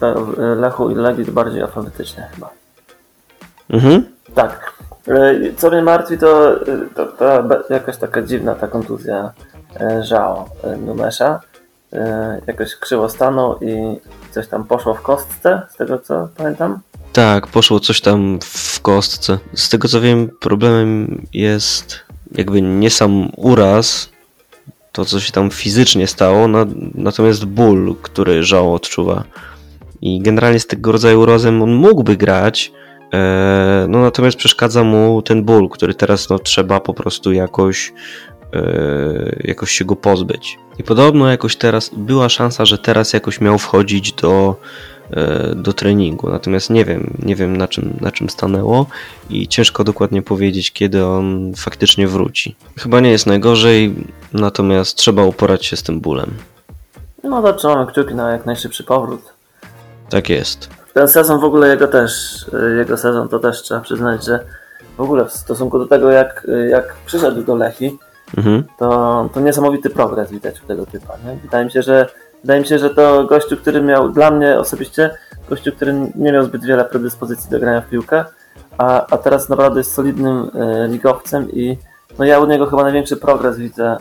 W 0.00 0.34
Lechu 0.56 0.90
i 0.90 0.94
Legii 0.94 1.26
to 1.26 1.32
bardziej 1.32 1.62
alfabetycznie 1.62 2.28
chyba. 2.34 2.50
Mhm. 3.70 4.04
Tak. 4.34 4.72
E, 5.08 5.34
Co 5.56 5.70
mnie 5.70 5.82
martwi, 5.82 6.18
to, 6.18 6.52
e, 6.60 6.64
to, 6.94 7.06
to 7.06 7.42
jakaś 7.70 7.96
taka 7.96 8.22
dziwna 8.22 8.54
ta 8.54 8.68
kontuzja 8.68 9.32
e, 9.80 10.02
Żao 10.04 10.48
e, 10.64 10.76
Numesza. 10.76 11.40
E, 11.92 12.40
Jakoś 12.46 12.76
krzywo 12.76 13.08
stanął 13.08 13.58
i 13.60 14.00
coś 14.30 14.48
tam 14.48 14.64
poszło 14.64 14.94
w 14.94 15.02
kostce, 15.02 15.62
z 15.70 15.76
tego 15.76 15.98
co 15.98 16.28
pamiętam. 16.36 16.78
Tak, 17.14 17.46
poszło 17.46 17.80
coś 17.80 18.00
tam 18.00 18.38
w 18.42 18.80
kostce. 18.80 19.38
Z 19.54 19.68
tego 19.68 19.88
co 19.88 20.00
wiem, 20.00 20.30
problemem 20.40 21.22
jest 21.32 22.00
jakby 22.32 22.62
nie 22.62 22.90
sam 22.90 23.30
uraz, 23.36 24.10
to 24.92 25.04
co 25.04 25.20
się 25.20 25.32
tam 25.32 25.50
fizycznie 25.50 26.06
stało, 26.06 26.48
na, 26.48 26.66
natomiast 26.94 27.44
ból, 27.44 27.96
który 28.02 28.42
Żał 28.42 28.74
odczuwa. 28.74 29.24
I 30.00 30.20
generalnie 30.20 30.60
z 30.60 30.66
tego 30.66 30.92
rodzaju 30.92 31.20
urazem 31.20 31.62
on 31.62 31.74
mógłby 31.74 32.16
grać, 32.16 32.72
e, 33.12 33.86
no 33.88 34.00
natomiast 34.00 34.36
przeszkadza 34.36 34.84
mu 34.84 35.22
ten 35.22 35.44
ból, 35.44 35.68
który 35.68 35.94
teraz 35.94 36.28
no, 36.28 36.38
trzeba 36.38 36.80
po 36.80 36.94
prostu 36.94 37.32
jakoś, 37.32 37.92
e, 38.54 39.36
jakoś 39.44 39.70
się 39.70 39.84
go 39.84 39.96
pozbyć. 39.96 40.58
I 40.78 40.82
podobno 40.82 41.30
jakoś 41.30 41.56
teraz 41.56 41.90
była 41.96 42.28
szansa, 42.28 42.64
że 42.64 42.78
teraz 42.78 43.12
jakoś 43.12 43.40
miał 43.40 43.58
wchodzić 43.58 44.12
do, 44.12 44.56
do 45.56 45.72
treningu. 45.72 46.30
Natomiast 46.30 46.70
nie 46.70 46.84
wiem, 46.84 47.16
nie 47.22 47.36
wiem 47.36 47.56
na 47.56 47.68
czym, 47.68 47.96
na 48.00 48.12
czym 48.12 48.30
stanęło 48.30 48.86
i 49.30 49.48
ciężko 49.48 49.84
dokładnie 49.84 50.22
powiedzieć, 50.22 50.72
kiedy 50.72 51.06
on 51.06 51.52
faktycznie 51.56 52.08
wróci. 52.08 52.56
Chyba 52.78 53.00
nie 53.00 53.10
jest 53.10 53.26
najgorzej, 53.26 53.94
natomiast 54.32 54.96
trzeba 54.96 55.24
uporać 55.24 55.66
się 55.66 55.76
z 55.76 55.82
tym 55.82 56.00
bólem. 56.00 56.30
No 57.24 57.42
to 57.42 57.52
trzymamy 57.52 57.86
kciuki 57.92 58.14
na 58.14 58.32
jak 58.32 58.46
najszybszy 58.46 58.84
powrót. 58.84 59.20
Tak 60.10 60.28
jest. 60.28 60.70
Ten 60.94 61.08
sezon 61.08 61.40
w 61.40 61.44
ogóle 61.44 61.68
jego 61.68 61.88
też, 61.88 62.42
y, 62.72 62.76
jego 62.78 62.96
sezon 62.96 63.28
to 63.28 63.38
też 63.38 63.62
trzeba 63.62 63.80
przyznać, 63.80 64.24
że 64.24 64.44
w 64.96 65.00
ogóle 65.00 65.24
w 65.24 65.32
stosunku 65.32 65.78
do 65.78 65.86
tego 65.86 66.10
jak, 66.10 66.46
y, 66.48 66.68
jak 66.68 66.96
przyszedł 67.06 67.42
do 67.42 67.56
Lechi, 67.56 67.98
Mhm. 68.36 68.64
to, 68.78 69.30
to 69.34 69.40
niesamowity 69.40 69.90
progres 69.90 70.30
widać 70.30 70.62
u 70.62 70.66
tego 70.66 70.86
typa. 70.86 71.14
Nie? 71.24 71.36
Wydaje 71.42 71.64
mi 71.64 71.70
się, 71.70 71.82
że 71.82 72.06
wydaje 72.44 72.60
mi 72.60 72.66
się, 72.66 72.78
że 72.78 72.90
to 72.90 73.24
gościu, 73.24 73.56
który 73.56 73.82
miał 73.82 74.12
dla 74.12 74.30
mnie 74.30 74.58
osobiście, 74.58 75.10
gościu, 75.48 75.72
który 75.72 75.94
nie 76.14 76.32
miał 76.32 76.44
zbyt 76.44 76.64
wiele 76.64 76.84
predyspozycji 76.84 77.50
do 77.50 77.60
grania 77.60 77.80
w 77.80 77.88
piłkę, 77.88 78.24
a, 78.78 79.06
a 79.06 79.18
teraz 79.18 79.48
naprawdę 79.48 79.80
jest 79.80 79.92
solidnym 79.92 80.36
y, 80.36 80.88
ligowcem 80.88 81.52
i 81.52 81.76
no 82.18 82.24
ja 82.24 82.40
u 82.40 82.46
niego 82.46 82.66
chyba 82.66 82.82
największy 82.82 83.16
progres 83.16 83.58
widzę. 83.58 83.96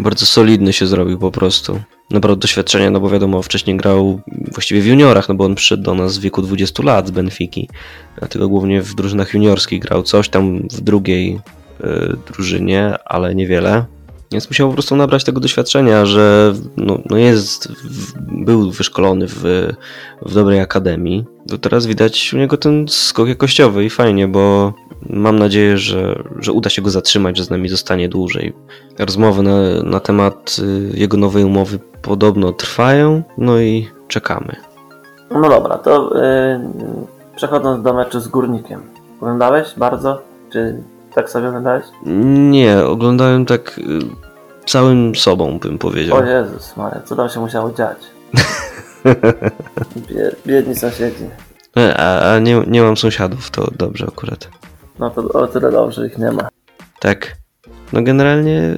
Bardzo 0.00 0.26
solidny 0.26 0.72
się 0.72 0.86
zrobił 0.86 1.18
po 1.18 1.30
prostu. 1.30 1.80
Nabrał 2.10 2.36
doświadczenia, 2.36 2.90
no 2.90 3.00
bo 3.00 3.10
wiadomo, 3.10 3.42
wcześniej 3.42 3.76
grał 3.76 4.20
właściwie 4.52 4.80
w 4.80 4.86
juniorach, 4.86 5.28
no 5.28 5.34
bo 5.34 5.44
on 5.44 5.54
przyszedł 5.54 5.82
do 5.82 5.94
nas 5.94 6.18
w 6.18 6.20
wieku 6.20 6.42
20 6.42 6.82
lat 6.82 7.06
z 7.06 7.10
Benfiki. 7.10 7.68
Dlatego 8.18 8.48
głównie 8.48 8.82
w 8.82 8.94
drużynach 8.94 9.34
juniorskich 9.34 9.82
grał 9.82 10.02
coś 10.02 10.28
tam 10.28 10.58
w 10.58 10.80
drugiej 10.80 11.40
y, 11.80 12.16
drużynie, 12.32 12.94
ale 13.04 13.34
niewiele. 13.34 13.84
Więc 14.32 14.50
musiał 14.50 14.68
po 14.68 14.74
prostu 14.74 14.96
nabrać 14.96 15.24
tego 15.24 15.40
doświadczenia, 15.40 16.06
że 16.06 16.54
no, 16.76 16.98
no 17.10 17.16
jest, 17.16 17.68
w, 17.68 18.12
był 18.44 18.70
wyszkolony 18.70 19.26
w, 19.28 19.42
w 20.22 20.34
dobrej 20.34 20.60
akademii. 20.60 21.24
To 21.48 21.58
teraz 21.58 21.86
widać 21.86 22.34
u 22.34 22.36
niego 22.36 22.56
ten 22.56 22.86
skok 22.88 23.28
jakościowy 23.28 23.84
i 23.84 23.90
fajnie, 23.90 24.28
bo 24.28 24.72
mam 25.10 25.38
nadzieję, 25.38 25.78
że, 25.78 26.22
że 26.38 26.52
uda 26.52 26.70
się 26.70 26.82
go 26.82 26.90
zatrzymać, 26.90 27.36
że 27.36 27.44
z 27.44 27.50
nami 27.50 27.68
zostanie 27.68 28.08
dłużej. 28.08 28.52
Rozmowy 28.98 29.42
na, 29.42 29.82
na 29.82 30.00
temat 30.00 30.56
y, 30.58 30.98
jego 30.98 31.16
nowej 31.16 31.44
umowy 31.44 31.78
podobno 32.02 32.52
trwają, 32.52 33.22
no 33.38 33.60
i 33.60 33.88
czekamy. 34.08 34.56
No 35.30 35.48
dobra, 35.48 35.78
to 35.78 36.22
y, 36.22 36.60
przechodząc 37.36 37.84
do 37.84 37.94
meczu 37.94 38.20
z 38.20 38.28
Górnikiem. 38.28 38.82
Oglądałeś 39.20 39.74
bardzo? 39.76 40.22
Czy 40.52 40.82
tak 41.14 41.30
sobie 41.30 41.48
oglądałeś? 41.48 41.84
Nie, 42.50 42.84
oglądałem 42.84 43.46
tak 43.46 43.78
y, 43.78 43.82
całym 44.66 45.14
sobą, 45.14 45.58
bym 45.58 45.78
powiedział. 45.78 46.16
O 46.16 46.24
Jezus 46.24 46.76
Maria, 46.76 47.00
co 47.00 47.16
tam 47.16 47.28
się 47.28 47.40
musiało 47.40 47.72
dziać? 47.72 47.98
Bie, 50.08 50.30
biedni 50.46 50.76
sąsiedzi. 50.76 51.24
E, 51.76 51.96
A, 51.96 52.34
a 52.34 52.38
nie, 52.38 52.62
nie 52.66 52.82
mam 52.82 52.96
sąsiadów, 52.96 53.50
to 53.50 53.68
dobrze 53.78 54.06
akurat. 54.08 54.48
No 54.98 55.10
to 55.10 55.22
o 55.22 55.46
tyle 55.46 55.72
dobrze 55.72 56.06
ich 56.06 56.18
nie 56.18 56.32
ma. 56.32 56.48
Tak. 57.00 57.36
No 57.92 58.02
generalnie 58.02 58.76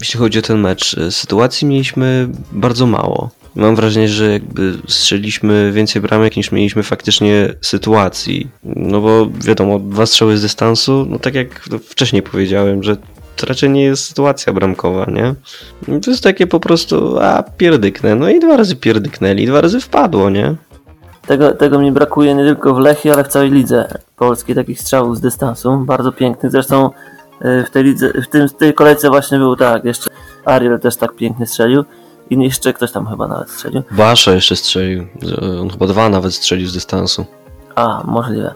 jeśli 0.00 0.20
chodzi 0.20 0.38
o 0.38 0.42
ten 0.42 0.58
mecz, 0.60 0.98
e, 0.98 1.10
sytuacji 1.10 1.66
mieliśmy 1.68 2.28
bardzo 2.52 2.86
mało. 2.86 3.30
Mam 3.58 3.76
wrażenie, 3.76 4.08
że 4.08 4.32
jakby 4.32 4.74
strzeliśmy 4.88 5.72
więcej 5.72 6.02
bramek 6.02 6.36
niż 6.36 6.52
mieliśmy 6.52 6.82
faktycznie 6.82 7.54
sytuacji. 7.60 8.48
No 8.64 9.00
bo 9.00 9.28
wiadomo, 9.44 9.78
dwa 9.78 10.06
strzały 10.06 10.36
z 10.36 10.42
dystansu, 10.42 11.06
no 11.08 11.18
tak 11.18 11.34
jak 11.34 11.60
wcześniej 11.88 12.22
powiedziałem, 12.22 12.82
że 12.82 12.96
to 13.36 13.46
raczej 13.46 13.70
nie 13.70 13.82
jest 13.82 14.04
sytuacja 14.04 14.52
bramkowa, 14.52 15.06
nie? 15.10 15.34
To 16.00 16.10
jest 16.10 16.22
takie 16.22 16.46
po 16.46 16.60
prostu, 16.60 17.18
a 17.20 17.42
pierdyknę. 17.42 18.14
No 18.14 18.28
i 18.28 18.40
dwa 18.40 18.56
razy 18.56 18.76
pierdyknęli, 18.76 19.46
dwa 19.46 19.60
razy 19.60 19.80
wpadło, 19.80 20.30
nie? 20.30 20.54
Tego, 21.26 21.52
tego 21.52 21.78
mi 21.78 21.92
brakuje 21.92 22.34
nie 22.34 22.44
tylko 22.44 22.74
w 22.74 22.78
Lechii, 22.78 23.10
ale 23.10 23.24
w 23.24 23.28
całej 23.28 23.50
lidze 23.50 23.98
polskiej 24.16 24.54
takich 24.54 24.80
strzałów 24.80 25.16
z 25.16 25.20
dystansu. 25.20 25.76
Bardzo 25.86 26.12
pięknych. 26.12 26.52
Zresztą 26.52 26.90
y, 27.44 27.64
w 27.66 27.70
tej 27.70 27.84
lidze, 27.84 28.12
w, 28.22 28.28
tym, 28.28 28.48
w 28.48 28.54
tej 28.54 28.74
kolejce 28.74 29.08
właśnie 29.08 29.38
był 29.38 29.56
tak, 29.56 29.84
jeszcze 29.84 30.10
Ariel 30.44 30.80
też 30.80 30.96
tak 30.96 31.16
pięknie 31.16 31.46
strzelił. 31.46 31.84
I 32.30 32.44
jeszcze 32.44 32.72
ktoś 32.72 32.92
tam 32.92 33.06
chyba 33.06 33.28
nawet 33.28 33.50
strzelił. 33.50 33.82
Basza 33.90 34.32
jeszcze 34.32 34.56
strzelił. 34.56 35.06
On 35.62 35.70
chyba 35.70 35.86
dwa 35.86 36.08
nawet 36.08 36.34
strzelił 36.34 36.68
z 36.68 36.72
dystansu. 36.72 37.26
A, 37.74 38.02
możliwe. 38.04 38.54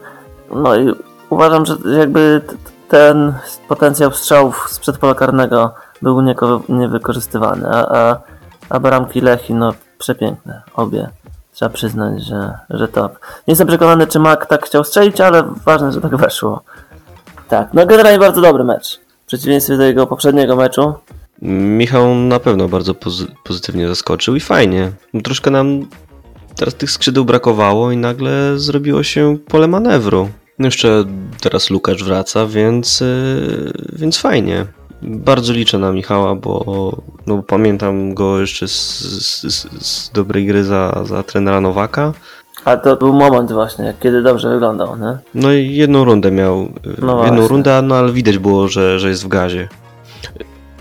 No 0.55 0.76
i 0.76 0.95
uważam, 1.31 1.67
że 1.67 1.76
jakby 1.99 2.43
ten 2.88 3.35
potencjał 3.69 4.12
strzałów 4.12 4.67
z 4.71 4.79
przedpola 4.79 5.14
karnego 5.14 5.75
był 6.02 6.21
niewykorzystywany, 6.69 7.69
a, 7.69 7.99
a, 7.99 8.21
a 8.69 8.81
bramki 8.81 9.21
Lechi, 9.21 9.55
no 9.55 9.75
przepiękne, 9.99 10.62
obie. 10.75 11.09
Trzeba 11.52 11.69
przyznać, 11.69 12.23
że, 12.23 12.59
że 12.71 12.88
top. 12.88 13.12
Nie 13.12 13.52
jestem 13.52 13.69
przekonany, 13.69 14.07
czy 14.07 14.19
Mac 14.19 14.49
tak 14.49 14.67
chciał 14.67 14.85
strzelić, 14.85 15.21
ale 15.21 15.43
ważne, 15.64 15.93
że 15.93 16.00
tak 16.00 16.17
weszło. 16.17 16.62
Tak, 17.49 17.69
no 17.75 17.87
generalnie 17.87 18.19
bardzo 18.19 18.41
dobry 18.41 18.64
mecz. 18.64 19.00
W 19.25 19.26
przeciwieństwie 19.26 19.76
do 19.76 19.83
jego 19.83 20.07
poprzedniego 20.07 20.57
meczu. 20.57 20.95
Michał 21.43 22.15
na 22.15 22.41
pewno 22.41 22.69
bardzo 22.69 22.95
pozy 22.95 23.27
pozytywnie 23.45 23.89
zaskoczył 23.89 24.37
i 24.37 24.41
fajnie. 24.41 24.93
Troszkę 25.25 25.51
nam 25.51 25.87
teraz 26.57 26.75
tych 26.75 26.91
skrzydeł 26.91 27.25
brakowało 27.25 27.93
i 27.93 27.97
nagle 27.97 28.59
zrobiło 28.59 29.03
się 29.03 29.39
pole 29.49 29.69
manewru. 29.69 30.29
Jeszcze 30.59 31.05
teraz 31.41 31.71
Lukasz 31.71 32.05
wraca, 32.05 32.47
więc, 32.47 33.01
yy, 33.01 33.73
więc 33.93 34.19
fajnie. 34.19 34.67
Bardzo 35.03 35.53
liczę 35.53 35.79
na 35.79 35.93
Michała, 35.93 36.35
bo, 36.35 36.97
no, 37.27 37.43
pamiętam 37.43 38.15
go 38.15 38.41
jeszcze 38.41 38.69
z, 38.69 39.01
z, 39.43 39.69
z 39.87 40.11
dobrej 40.11 40.47
gry 40.47 40.65
za, 40.65 41.03
za 41.05 41.23
trenera 41.23 41.61
Nowaka. 41.61 42.13
A 42.65 42.77
to 42.77 42.97
był 42.97 43.13
moment 43.13 43.53
właśnie, 43.53 43.95
kiedy 44.01 44.23
dobrze 44.23 44.51
wyglądał, 44.51 44.97
nie? 44.97 45.19
No 45.35 45.53
i 45.53 45.75
jedną 45.75 46.05
rundę 46.05 46.31
miał. 46.31 46.69
No 46.99 47.25
jedną 47.25 47.49
rundę, 47.49 47.83
no 47.83 47.95
ale 47.95 48.13
widać 48.13 48.39
było, 48.39 48.69
że, 48.69 48.99
że 48.99 49.09
jest 49.09 49.25
w 49.25 49.29
gazie. 49.29 49.69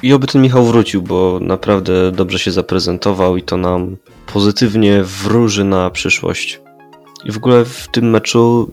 I 0.03 0.13
oby 0.13 0.27
ten 0.27 0.41
Michał 0.41 0.65
wrócił, 0.65 1.01
bo 1.01 1.39
naprawdę 1.41 2.12
dobrze 2.12 2.39
się 2.39 2.51
zaprezentował 2.51 3.38
i 3.38 3.43
to 3.43 3.58
nam 3.58 3.98
pozytywnie 4.34 5.03
wróży 5.03 5.63
na 5.63 5.89
przyszłość. 5.89 6.62
I 7.25 7.31
w 7.31 7.38
ogóle 7.38 7.65
w 7.65 7.88
tym 7.88 8.10
meczu 8.10 8.72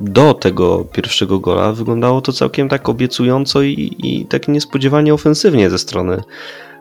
do 0.00 0.34
tego 0.34 0.84
pierwszego 0.84 1.38
gola 1.38 1.72
wyglądało 1.72 2.20
to 2.20 2.32
całkiem 2.32 2.68
tak 2.68 2.88
obiecująco 2.88 3.62
i, 3.62 3.96
i 3.98 4.26
tak 4.26 4.48
niespodziewanie 4.48 5.14
ofensywnie 5.14 5.70
ze 5.70 5.78
strony 5.78 6.22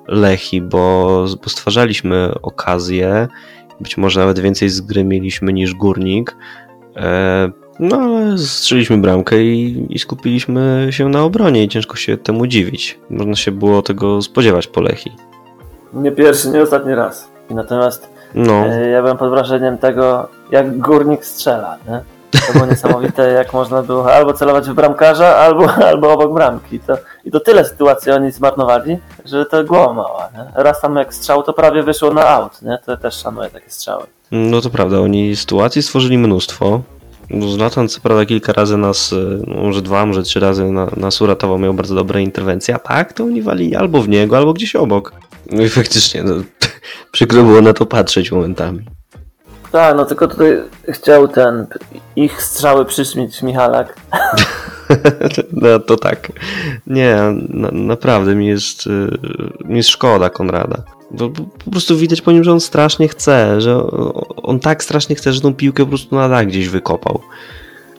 Lechi, 0.08 0.62
bo, 0.62 1.26
bo 1.44 1.50
stwarzaliśmy 1.50 2.34
okazję, 2.42 3.28
być 3.82 3.98
może 3.98 4.20
nawet 4.20 4.40
więcej 4.40 4.70
z 4.70 4.82
gry 4.82 5.04
mieliśmy 5.04 5.54
niż 5.54 5.74
Górnik, 5.74 6.36
e, 6.96 7.52
no 7.80 7.98
ale 7.98 8.38
strzeliśmy 8.38 8.98
bramkę 8.98 9.44
i, 9.44 9.86
i, 9.90 10.00
skupiliśmy 10.00 10.88
się 10.92 11.10
na 11.10 11.24
obronie 11.24 11.64
i 11.64 11.70
ciężko 11.70 11.96
się 11.96 12.18
temu 12.18 12.48
dziwić. 12.48 13.00
Można 13.10 13.36
się 13.36 13.52
było 13.52 13.82
tego 13.82 14.22
spodziewać 14.22 14.68
po 14.68 14.82
Lechi. 14.82 15.12
Nie 15.94 16.12
pierwszy, 16.12 16.50
nie 16.50 16.62
ostatni 16.62 16.96
raz. 16.96 17.28
Natomiast 17.50 18.10
no. 18.36 18.66
e, 18.66 18.90
ja 18.90 19.02
byłem 19.02 19.18
pod 19.18 19.30
wrażeniem 19.30 19.78
tego, 19.78 20.28
jak 20.52 20.78
Górnik 20.78 21.26
strzela. 21.26 21.78
Nie? 21.88 22.02
To 22.48 22.54
było 22.54 22.66
niesamowite, 22.66 23.32
jak 23.32 23.54
można 23.54 23.84
było 23.84 24.14
albo 24.14 24.34
celować 24.34 24.70
w 24.70 24.74
bramkarza, 24.74 25.36
albo, 25.36 25.74
albo 25.90 26.14
obok 26.14 26.34
bramki. 26.34 26.80
To, 26.80 26.98
I 27.26 27.32
to 27.32 27.40
tyle 27.40 27.66
sytuacji 27.66 28.12
oni 28.12 28.32
zmarnowali, 28.32 28.98
że 29.26 29.46
to 29.46 29.64
głowa 29.64 29.94
mała. 29.94 30.30
Nie? 30.34 30.64
Raz 30.64 30.82
tam 30.82 30.96
jak 30.96 31.14
strzał, 31.14 31.44
to 31.44 31.54
prawie 31.54 31.84
wyszło 31.84 32.14
na 32.14 32.28
aut. 32.28 32.62
Nie? 32.62 32.78
To 32.86 32.98
też 32.98 33.16
szanuję 33.16 33.50
takie 33.50 33.70
strzały. 33.70 34.04
No 34.32 34.62
to 34.62 34.70
prawda, 34.70 35.00
oni 35.00 35.36
sytuacji 35.36 35.84
stworzyli 35.84 36.18
mnóstwo. 36.18 36.82
Zlatan 37.40 37.88
co 37.88 38.02
prawda 38.02 38.26
kilka 38.26 38.54
razy 38.54 38.78
nas, 38.78 39.16
no 39.48 39.56
może 39.56 39.82
dwa, 39.82 40.06
może 40.06 40.24
trzy 40.24 40.40
razy 40.40 40.66
nas 40.98 41.22
uratował, 41.22 41.60
miał 41.60 41.74
bardzo 41.74 41.96
dobre 41.96 42.22
interwencje, 42.22 42.76
a 42.76 42.80
tak 42.80 43.14
to 43.14 43.24
oni 43.24 43.42
wali 43.42 43.76
albo 43.76 44.02
w 44.02 44.10
niego, 44.10 44.38
albo 44.38 44.54
gdzieś 44.54 44.76
obok. 44.76 45.14
No 45.52 45.64
i 45.64 45.70
faktycznie, 45.70 46.24
no, 46.24 46.34
przykro 47.12 47.44
było 47.44 47.62
na 47.62 47.74
to 47.74 47.86
patrzeć 47.86 48.32
momentami. 48.32 48.86
Tak, 49.72 49.96
no 49.96 50.06
tylko 50.06 50.28
tutaj 50.28 50.58
chciał 50.90 51.28
ten 51.28 51.68
ich 52.16 52.42
strzały 52.42 52.86
przyszmić 52.86 53.42
Michalak. 53.42 53.96
no 55.52 55.80
to 55.80 55.98
tak. 55.98 56.32
Nie, 56.88 57.18
na, 57.50 57.70
naprawdę 57.72 58.36
mi 58.36 58.48
jest, 58.48 58.88
y, 58.88 59.18
mi 59.66 59.78
jest 59.78 59.90
szkoda 59.90 60.30
Konrada. 60.30 60.84
Bo 61.14 61.30
po 61.66 61.72
prostu 61.72 61.98
widać 61.98 62.22
po 62.22 62.32
nim, 62.32 62.44
że 62.44 62.52
on 62.52 62.60
strasznie 62.60 63.08
chce, 63.08 63.62
że 63.62 63.84
on 64.44 64.60
tak 64.60 64.84
strasznie 64.84 65.16
chce, 65.16 65.34
że 65.34 65.42
tą 65.42 65.54
piłkę 65.54 65.84
po 65.84 65.90
prostu 65.90 66.16
na 66.16 66.30
dach 66.30 66.46
gdzieś 66.46 66.70
wykopał. 66.70 67.20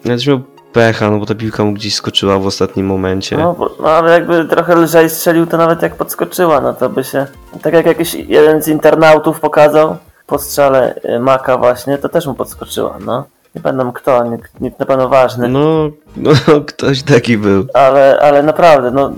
Nawet 0.04 0.26
miał 0.26 0.40
pecha, 0.73 1.11
no 1.11 1.19
bo 1.19 1.26
ta 1.26 1.35
piłka 1.35 1.64
mu 1.64 1.73
gdzieś 1.73 1.95
skoczyła 1.95 2.38
w 2.38 2.47
ostatnim 2.47 2.87
momencie. 2.87 3.37
No, 3.37 3.57
no, 3.81 3.88
ale 3.88 4.12
jakby 4.12 4.45
trochę 4.45 4.75
lżej 4.75 5.11
strzelił, 5.11 5.47
to 5.47 5.57
nawet 5.57 5.83
jak 5.83 5.97
podskoczyła, 5.97 6.61
no 6.61 6.75
to 6.75 6.88
by 6.88 7.04
się... 7.04 7.26
Tak 7.62 7.75
jak 7.75 7.87
jakiś 7.87 8.14
jeden 8.14 8.62
z 8.62 8.69
internautów 8.69 9.40
pokazał, 9.40 9.97
po 10.26 10.38
strzale 10.38 10.95
y, 11.04 11.19
Maka 11.21 11.59
właśnie, 11.59 11.99
to 11.99 12.09
też 12.09 12.26
mu 12.26 12.35
podskoczyła, 12.35 12.99
no. 13.07 13.25
Nie 13.54 13.61
pamiętam 13.61 13.92
kto, 13.92 14.25
nikt, 14.25 14.61
nikt 14.61 14.78
na 14.78 14.87
pewno 14.87 15.09
ważny. 15.09 15.49
No, 15.49 15.90
no, 16.16 16.33
ktoś 16.66 17.02
taki 17.02 17.38
był. 17.38 17.66
Ale, 17.75 18.19
ale 18.23 18.42
naprawdę, 18.42 18.90
no 18.90 19.12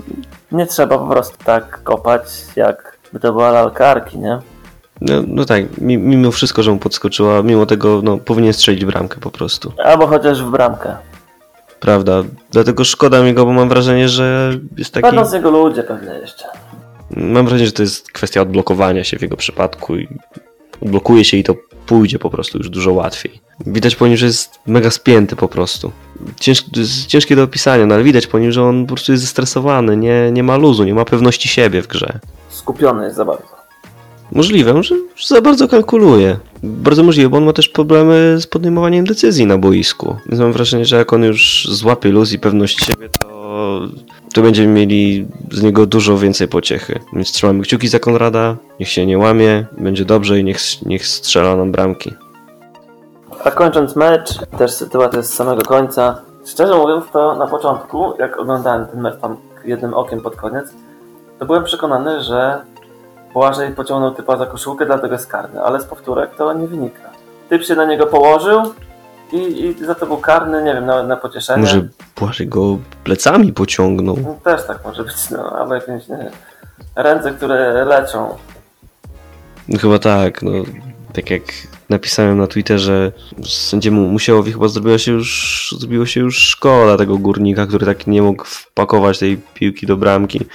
nie 0.51 0.65
trzeba 0.65 0.97
po 0.97 1.07
prostu 1.07 1.37
tak 1.45 1.83
kopać, 1.83 2.21
jakby 3.15 3.27
to 3.27 3.33
była 3.33 3.51
lalkarki, 3.51 4.19
nie? 4.19 4.39
No, 5.01 5.13
no 5.27 5.45
tak, 5.45 5.63
mimo 5.81 6.31
wszystko, 6.31 6.63
że 6.63 6.71
mu 6.71 6.77
podskoczyła, 6.77 7.43
mimo 7.43 7.65
tego 7.65 8.01
no, 8.03 8.17
powinien 8.17 8.53
strzelić 8.53 8.85
bramkę 8.85 9.19
po 9.19 9.31
prostu. 9.31 9.71
Albo 9.85 10.07
chociaż 10.07 10.43
w 10.43 10.49
bramkę. 10.49 10.95
Prawda, 11.79 12.23
dlatego 12.51 12.83
szkoda 12.83 13.23
mi 13.23 13.33
go, 13.33 13.45
bo 13.45 13.53
mam 13.53 13.69
wrażenie, 13.69 14.09
że 14.09 14.53
jest 14.77 14.93
taki... 14.93 15.07
Będą 15.07 15.25
z 15.25 15.33
jego 15.33 15.51
ludzie 15.51 15.83
pewnie 15.83 16.13
jeszcze. 16.13 16.45
Mam 17.11 17.45
wrażenie, 17.45 17.65
że 17.65 17.71
to 17.71 17.81
jest 17.81 18.11
kwestia 18.11 18.41
odblokowania 18.41 19.03
się 19.03 19.17
w 19.17 19.21
jego 19.21 19.37
przypadku 19.37 19.95
i 19.95 20.07
blokuje 20.81 21.25
się 21.25 21.37
i 21.37 21.43
to 21.43 21.55
pójdzie 21.85 22.19
po 22.19 22.29
prostu 22.29 22.57
już 22.57 22.69
dużo 22.69 22.93
łatwiej. 22.93 23.41
Widać 23.65 23.95
po 23.95 24.07
nim, 24.07 24.17
że 24.17 24.25
jest 24.25 24.59
mega 24.67 24.91
spięty 24.91 25.35
po 25.35 25.47
prostu. 25.47 25.91
Cięż, 26.39 26.63
ciężkie 27.07 27.35
do 27.35 27.43
opisania, 27.43 27.85
no 27.85 27.95
ale 27.95 28.03
widać 28.03 28.27
po 28.27 28.39
nim, 28.39 28.51
że 28.51 28.63
on 28.63 28.85
po 28.85 28.95
prostu 28.95 29.11
jest 29.11 29.23
zestresowany, 29.23 29.97
nie, 29.97 30.31
nie 30.31 30.43
ma 30.43 30.57
luzu, 30.57 30.83
nie 30.83 30.93
ma 30.93 31.05
pewności 31.05 31.47
siebie 31.47 31.81
w 31.81 31.87
grze. 31.87 32.19
Skupiony 32.65 33.03
jest 33.03 33.15
za 33.15 33.25
bardzo. 33.25 33.55
Możliwe, 34.31 34.83
że 34.83 34.95
za 35.27 35.41
bardzo 35.41 35.67
kalkuluje. 35.67 36.37
Bardzo 36.63 37.03
możliwe, 37.03 37.29
bo 37.29 37.37
on 37.37 37.45
ma 37.45 37.53
też 37.53 37.69
problemy 37.69 38.37
z 38.39 38.47
podejmowaniem 38.47 39.05
decyzji 39.05 39.45
na 39.45 39.57
boisku. 39.57 40.15
Więc 40.25 40.41
mam 40.41 40.53
wrażenie, 40.53 40.85
że 40.85 40.97
jak 40.97 41.13
on 41.13 41.23
już 41.23 41.67
złapie 41.71 42.09
luz 42.09 42.31
i 42.31 42.39
pewność 42.39 42.85
siebie, 42.85 43.09
to 43.09 43.35
to 44.33 44.41
będziemy 44.41 44.67
mieli 44.67 45.27
z 45.51 45.61
niego 45.61 45.85
dużo 45.85 46.17
więcej 46.17 46.47
pociechy. 46.47 46.99
Więc 47.13 47.31
trzymamy 47.31 47.63
kciuki 47.63 47.87
za 47.87 47.99
Konrada, 47.99 48.55
niech 48.79 48.89
się 48.89 49.05
nie 49.05 49.17
łamie, 49.17 49.65
będzie 49.77 50.05
dobrze 50.05 50.39
i 50.39 50.43
niech, 50.43 50.59
niech 50.85 51.07
strzela 51.07 51.55
nam 51.55 51.71
bramki. 51.71 52.13
A 53.43 53.51
kończąc 53.51 53.95
mecz, 53.95 54.39
też 54.57 54.73
sytuacja 54.73 55.21
z 55.21 55.33
samego 55.33 55.61
końca. 55.61 56.21
Szczerze 56.45 56.75
mówiąc, 56.75 57.05
to 57.13 57.35
na 57.35 57.47
początku, 57.47 58.13
jak 58.19 58.39
oglądałem 58.39 58.85
ten 58.85 59.01
mecz 59.01 59.19
tam 59.21 59.37
jednym 59.65 59.93
okiem 59.93 60.21
pod 60.21 60.35
koniec, 60.35 60.73
to 61.39 61.45
byłem 61.45 61.63
przekonany, 61.63 62.23
że 62.23 62.61
Błażej 63.33 63.71
pociągnął 63.71 64.11
typa 64.11 64.37
za 64.37 64.45
koszulkę, 64.45 64.85
dlatego 64.85 65.13
jest 65.13 65.27
karny, 65.27 65.61
ale 65.61 65.81
z 65.81 65.85
powtórek 65.85 66.35
to 66.35 66.53
nie 66.53 66.67
wynika. 66.67 67.09
Typ 67.49 67.63
się 67.63 67.75
na 67.75 67.85
niego 67.85 68.07
położył, 68.07 68.73
i, 69.33 69.65
I 69.81 69.85
za 69.85 69.95
to 69.95 70.05
był 70.05 70.17
karny, 70.17 70.63
nie 70.63 70.73
wiem, 70.73 70.85
na, 70.85 71.03
na 71.03 71.17
pocieszenie. 71.17 71.61
Może 71.61 71.87
Błażej 72.15 72.47
go 72.47 72.77
plecami 73.03 73.53
pociągnął. 73.53 74.17
No, 74.23 74.35
też 74.43 74.67
tak 74.67 74.85
może 74.85 75.03
być, 75.03 75.29
no, 75.31 75.59
albo 75.59 75.75
jakieś 75.75 76.07
nie, 76.07 76.31
ręce, 76.95 77.31
które 77.31 77.85
leczą. 77.85 78.37
No, 79.67 79.79
chyba 79.79 79.99
tak, 79.99 80.41
no. 80.41 80.51
Tak 81.13 81.29
jak 81.29 81.41
napisałem 81.89 82.37
na 82.37 82.47
Twitterze, 82.47 83.11
sędziemu 83.45 84.01
Musiełowi 84.01 84.53
chyba 84.53 84.67
zrobiło 84.67 84.97
się 84.97 85.11
już, 85.11 85.75
zrobiło 85.79 86.05
się 86.05 86.19
już 86.19 86.39
szkoda 86.39 86.97
tego 86.97 87.17
górnika, 87.17 87.67
który 87.67 87.85
tak 87.85 88.07
nie 88.07 88.21
mógł 88.21 88.43
wpakować 88.45 89.19
tej 89.19 89.37
piłki 89.53 89.87
do 89.87 89.97
bramki. 89.97 90.45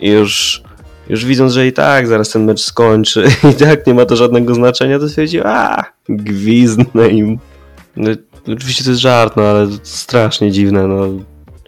I 0.00 0.10
już, 0.10 0.62
już 1.08 1.24
widząc, 1.24 1.52
że 1.52 1.66
i 1.66 1.72
tak 1.72 2.06
zaraz 2.06 2.28
ten 2.28 2.44
mecz 2.44 2.60
skończy 2.60 3.24
i 3.52 3.54
tak 3.54 3.86
nie 3.86 3.94
ma 3.94 4.04
to 4.04 4.16
żadnego 4.16 4.54
znaczenia, 4.54 4.98
to 4.98 5.08
stwierdził, 5.08 5.42
a 5.44 5.84
gwizdnę 6.08 7.08
im. 7.08 7.38
No, 7.96 8.10
oczywiście 8.52 8.84
to 8.84 8.90
jest 8.90 9.02
żart, 9.02 9.36
no 9.36 9.42
ale 9.42 9.66
strasznie 9.82 10.50
dziwne, 10.50 10.86
no. 10.86 11.06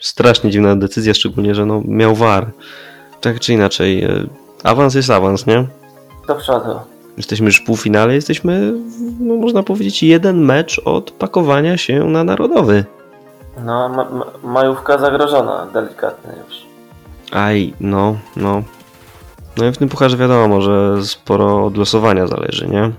Strasznie 0.00 0.50
dziwna 0.50 0.76
decyzja, 0.76 1.14
szczególnie, 1.14 1.54
że 1.54 1.66
no, 1.66 1.82
miał 1.84 2.14
war. 2.14 2.50
tak 3.20 3.40
czy 3.40 3.52
inaczej, 3.52 4.04
e, 4.04 4.26
awans 4.62 4.94
jest 4.94 5.10
awans, 5.10 5.46
nie? 5.46 5.66
Do 6.28 6.34
przodu. 6.34 6.70
Jesteśmy 7.16 7.46
już 7.46 7.56
w 7.56 7.64
półfinale, 7.64 8.14
jesteśmy, 8.14 8.72
no 9.20 9.36
można 9.36 9.62
powiedzieć, 9.62 10.02
jeden 10.02 10.44
mecz 10.44 10.80
od 10.84 11.10
pakowania 11.10 11.76
się 11.76 12.04
na 12.04 12.24
narodowy. 12.24 12.84
No, 13.64 13.88
ma, 13.88 14.10
ma, 14.10 14.26
majówka 14.42 14.98
zagrożona 14.98 15.66
delikatnie 15.74 16.32
już. 16.48 16.71
Aj, 17.32 17.74
no, 17.80 18.16
no. 18.36 18.62
No 19.56 19.68
i 19.68 19.72
w 19.72 19.78
tym 19.78 19.88
pucharze 19.88 20.16
wiadomo, 20.16 20.62
że 20.62 21.04
sporo 21.04 21.66
od 21.66 21.76
losowania 21.76 22.26
zależy, 22.26 22.68
nie? 22.68 22.90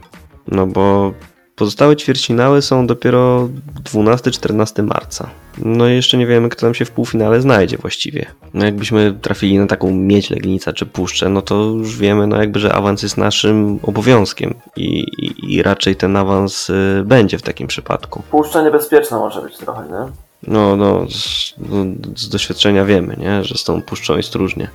No 0.47 0.67
bo 0.67 1.13
pozostałe 1.55 1.95
ćwierćfinały 1.95 2.61
są 2.61 2.87
dopiero 2.87 3.49
12-14 3.93 4.83
marca. 4.83 5.29
No 5.57 5.87
i 5.87 5.95
jeszcze 5.95 6.17
nie 6.17 6.27
wiemy, 6.27 6.49
kto 6.49 6.61
tam 6.61 6.73
się 6.73 6.85
w 6.85 6.91
półfinale 6.91 7.41
znajdzie 7.41 7.77
właściwie. 7.77 8.25
No 8.53 8.65
jakbyśmy 8.65 9.13
trafili 9.21 9.59
na 9.59 9.67
taką 9.67 9.91
miedź 9.91 10.29
Legnica 10.29 10.73
czy 10.73 10.85
Puszczę, 10.85 11.29
no 11.29 11.41
to 11.41 11.55
już 11.55 11.97
wiemy, 11.97 12.27
no 12.27 12.37
jakby, 12.37 12.59
że 12.59 12.73
awans 12.73 13.03
jest 13.03 13.17
naszym 13.17 13.79
obowiązkiem 13.83 14.53
i, 14.77 14.99
i, 15.17 15.55
i 15.55 15.63
raczej 15.63 15.95
ten 15.95 16.17
awans 16.17 16.69
y, 16.69 17.03
będzie 17.05 17.37
w 17.37 17.41
takim 17.41 17.67
przypadku. 17.67 18.23
Puszcza 18.31 18.61
niebezpieczna 18.61 19.19
może 19.19 19.41
być 19.41 19.57
trochę, 19.57 19.81
nie? 19.87 20.22
No, 20.47 20.75
no, 20.75 21.05
z, 21.09 21.53
no, 21.57 21.85
z 22.15 22.29
doświadczenia 22.29 22.85
wiemy, 22.85 23.15
nie? 23.17 23.43
Że 23.43 23.57
z 23.57 23.63
tą 23.63 23.81
Puszczą 23.81 24.17
jest 24.17 24.35
różnie. 24.35 24.69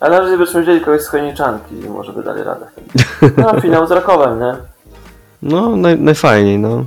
Ale 0.00 0.16
na 0.16 0.20
razie 0.20 0.38
byśmy 0.38 0.62
wzięli 0.62 0.80
kogoś 0.80 1.02
z 1.02 1.08
Chojniczanki 1.08 1.74
i 1.74 1.88
może 1.88 2.12
by 2.12 2.22
dali 2.22 2.42
radę. 2.42 2.66
No, 3.36 3.60
finał 3.60 3.86
z 3.86 3.90
Rakowem, 3.90 4.40
nie? 4.40 4.56
No, 5.42 5.76
naj, 5.76 5.98
najfajniej, 5.98 6.58
no. 6.58 6.84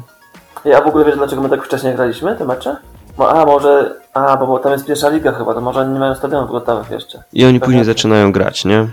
Ja 0.65 0.81
w 0.81 0.87
ogóle 0.87 1.05
wiesz, 1.05 1.15
dlaczego 1.17 1.41
my 1.41 1.49
tak 1.49 1.65
wcześnie 1.65 1.93
graliśmy 1.93 2.35
te 2.35 2.45
mecze? 2.45 2.77
A, 3.17 3.45
może... 3.45 3.95
A, 4.13 4.37
bo, 4.37 4.47
bo 4.47 4.59
tam 4.59 4.71
jest 4.71 4.85
pierwsza 4.85 5.09
liga 5.09 5.31
chyba, 5.31 5.53
to 5.53 5.61
może 5.61 5.79
oni 5.79 5.93
nie 5.93 5.99
mają 5.99 6.15
stadionów 6.15 6.51
gotowych 6.51 6.91
jeszcze. 6.91 7.23
I 7.33 7.45
oni 7.45 7.59
później 7.59 7.85
zaczynają 7.85 8.31
grać, 8.31 8.65
nie? 8.65 8.87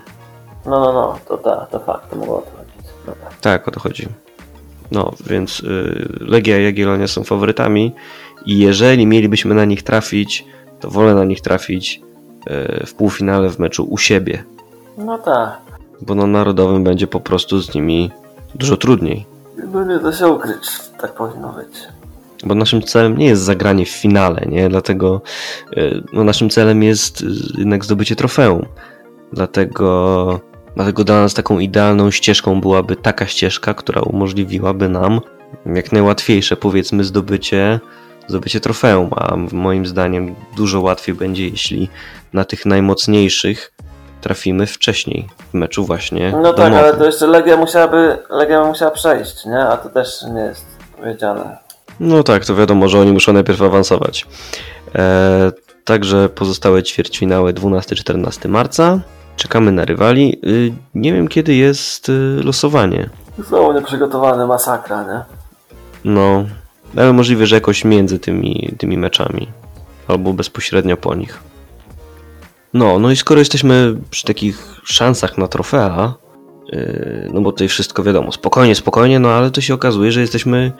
No, 0.67 0.81
no, 0.81 0.93
no, 0.93 1.19
to 1.29 1.39
ta, 1.39 1.67
to 1.71 1.79
fakt, 1.79 2.11
to 2.11 2.17
mogło 2.17 2.39
o 2.39 2.43
to 2.43 2.51
chodzić. 2.51 2.93
No, 3.07 3.13
tak. 3.23 3.41
Tak, 3.41 3.69
o 3.69 3.71
to 3.71 3.81
chodzi. 3.81 4.09
No, 4.91 5.13
więc 5.27 5.61
y, 5.61 6.09
Legia 6.21 6.59
i 6.59 6.65
Jagiellonia 6.65 7.09
są 7.09 7.25
faworytami 7.25 7.95
i 8.49 8.59
jeżeli 8.59 9.07
mielibyśmy 9.07 9.55
na 9.55 9.65
nich 9.65 9.83
trafić, 9.83 10.45
to 10.81 10.91
wolę 10.91 11.15
na 11.15 11.25
nich 11.25 11.41
trafić 11.41 12.01
y, 12.83 12.87
w 12.87 12.95
półfinale 12.95 13.51
w 13.51 13.59
meczu 13.59 13.85
u 13.91 13.99
siebie, 13.99 14.45
no 14.99 15.19
tak. 15.19 15.59
bo 16.01 16.15
na 16.15 16.27
narodowym 16.27 16.85
będzie 16.85 17.07
po 17.07 17.21
prostu 17.21 17.63
z 17.63 17.75
nimi 17.75 18.11
dużo 18.55 18.77
trudniej. 18.77 19.27
No 19.73 19.85
nie 19.85 19.99
da 19.99 20.13
się 20.13 20.29
ukryć, 20.29 20.71
tak 21.01 21.15
powinno 21.15 21.53
być. 21.53 21.79
Bo 22.45 22.55
naszym 22.55 22.83
celem 22.83 23.19
nie 23.19 23.27
jest 23.27 23.43
zagranie 23.43 23.87
w 23.87 23.89
finale, 23.89 24.47
nie? 24.49 24.69
Dlatego 24.69 25.21
y, 25.77 26.03
no, 26.13 26.25
naszym 26.25 26.51
celem 26.51 26.83
jest 26.83 27.23
y, 27.23 27.27
jednak 27.59 27.85
zdobycie 27.85 28.17
trofeum. 28.17 28.67
Dlatego, 29.33 30.41
dlatego 30.77 31.05
dla 31.05 31.21
nas 31.21 31.35
taką 31.35 31.59
idealną 31.59 32.11
ścieżką 32.11 32.61
byłaby 32.61 32.97
taka 32.97 33.27
ścieżka, 33.27 33.75
która 33.75 34.03
umożliwiłaby 34.03 34.89
nam 34.89 35.21
jak 35.67 35.93
najłatwiejsze, 35.93 36.57
powiedzmy, 36.57 37.05
zdobycie, 37.05 37.81
zdobycie 38.29 38.61
trofeum. 38.61 39.11
A 39.17 39.37
moim 39.53 39.87
zdaniem 39.87 40.35
dużo 40.57 40.81
łatwiej 40.81 41.15
będzie, 41.15 41.49
jeśli 41.49 41.89
na 42.33 42.45
tych 42.45 42.67
najmocniejszych 42.67 43.73
trafimy 44.21 44.67
wcześniej 44.67 45.29
w 45.51 45.55
meczu 45.55 45.85
właśnie. 45.85 46.33
No 46.43 46.53
tak, 46.53 46.57
domowym. 46.57 46.79
ale 46.79 46.95
to 46.95 47.05
jeszcze 47.05 47.27
Legia 47.27 47.57
musiałaby, 47.57 48.19
Legia 48.31 48.65
musiała 48.65 48.91
przejść, 48.91 49.47
nie? 49.47 49.61
A 49.61 49.77
to 49.77 49.89
też 49.89 50.23
nie 50.35 50.41
jest 50.41 50.67
powiedziane. 50.97 51.59
No 52.01 52.23
tak, 52.23 52.45
to 52.45 52.55
wiadomo, 52.55 52.89
że 52.89 53.01
oni 53.01 53.13
muszą 53.13 53.33
najpierw 53.33 53.63
awansować. 53.63 54.27
E, 54.95 55.53
także 55.85 56.29
pozostałe 56.29 56.83
ćwierćfinały 56.83 57.53
12-14 57.53 58.49
marca. 58.49 59.01
Czekamy 59.37 59.73
na 59.73 59.85
rywali. 59.85 60.41
Y, 60.47 60.73
nie 60.95 61.13
wiem 61.13 61.29
kiedy 61.29 61.55
jest 61.55 62.09
y, 62.09 62.41
losowanie. 62.45 63.11
Znowu 63.39 63.73
nieprzygotowany 63.73 64.47
masakra, 64.47 65.03
nie? 65.03 65.25
No, 66.05 66.45
ale 66.97 67.13
możliwe, 67.13 67.47
że 67.47 67.57
jakoś 67.57 67.85
między 67.85 68.19
tymi, 68.19 68.75
tymi 68.79 68.99
meczami. 68.99 69.49
Albo 70.09 70.33
bezpośrednio 70.33 70.97
po 70.97 71.15
nich. 71.15 71.41
No, 72.75 72.99
no 72.99 73.11
i 73.11 73.17
skoro 73.17 73.39
jesteśmy 73.39 73.97
przy 74.11 74.25
takich 74.25 74.81
szansach 74.85 75.39
na 75.39 75.49
trofea, 75.49 76.15
yy, 76.73 77.31
no 77.35 77.41
bo 77.41 77.53
tutaj 77.53 77.69
wszystko 77.69 78.03
wiadomo, 78.03 78.33
spokojnie, 78.33 78.75
spokojnie, 78.75 79.19
no 79.19 79.31
ale 79.31 79.51
to 79.51 79.61
się 79.61 79.75
okazuje, 79.75 80.13
że 80.13 80.21
jesteśmy 80.21 80.73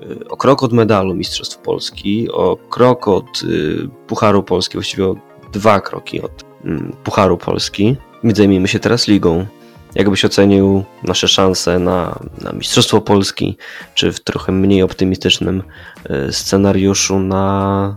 yy, 0.00 0.28
o 0.28 0.36
krok 0.36 0.62
od 0.62 0.72
medalu 0.72 1.14
Mistrzostw 1.14 1.58
Polski, 1.58 2.30
o 2.32 2.56
krok 2.56 3.08
od 3.08 3.42
yy, 3.42 3.88
Pucharu 4.06 4.42
Polski, 4.42 4.74
właściwie 4.74 5.06
o 5.06 5.16
dwa 5.52 5.80
kroki 5.80 6.22
od 6.22 6.44
mm, 6.64 6.96
Pucharu 7.04 7.36
Polski. 7.36 7.96
My 8.22 8.34
zajmijmy 8.34 8.68
się 8.68 8.78
teraz 8.78 9.08
ligą. 9.08 9.46
Jakbyś 9.96 10.24
ocenił 10.24 10.84
nasze 11.02 11.28
szanse 11.28 11.78
na, 11.78 12.18
na 12.42 12.52
Mistrzostwo 12.52 13.00
Polski, 13.00 13.58
czy 13.94 14.12
w 14.12 14.20
trochę 14.20 14.52
mniej 14.52 14.82
optymistycznym 14.82 15.62
yy, 16.08 16.32
scenariuszu 16.32 17.18
na, 17.18 17.96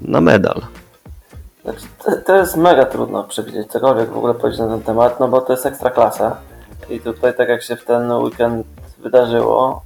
na 0.00 0.20
medal? 0.20 0.62
Znaczy, 1.62 1.80
to, 2.04 2.12
to 2.26 2.36
jest 2.36 2.56
mega 2.56 2.84
trudno 2.84 3.24
przewidzieć 3.24 3.68
cokolwiek 3.72 4.10
w 4.10 4.16
ogóle 4.16 4.34
powiedzieć 4.34 4.60
na 4.60 4.68
ten 4.68 4.82
temat, 4.82 5.20
no 5.20 5.28
bo 5.28 5.40
to 5.40 5.52
jest 5.52 5.66
ekstra 5.66 5.90
klasa. 5.90 6.36
I 6.90 7.00
tutaj 7.00 7.34
tak 7.34 7.48
jak 7.48 7.62
się 7.62 7.76
w 7.76 7.84
ten 7.84 8.12
weekend 8.12 8.66
wydarzyło, 8.98 9.82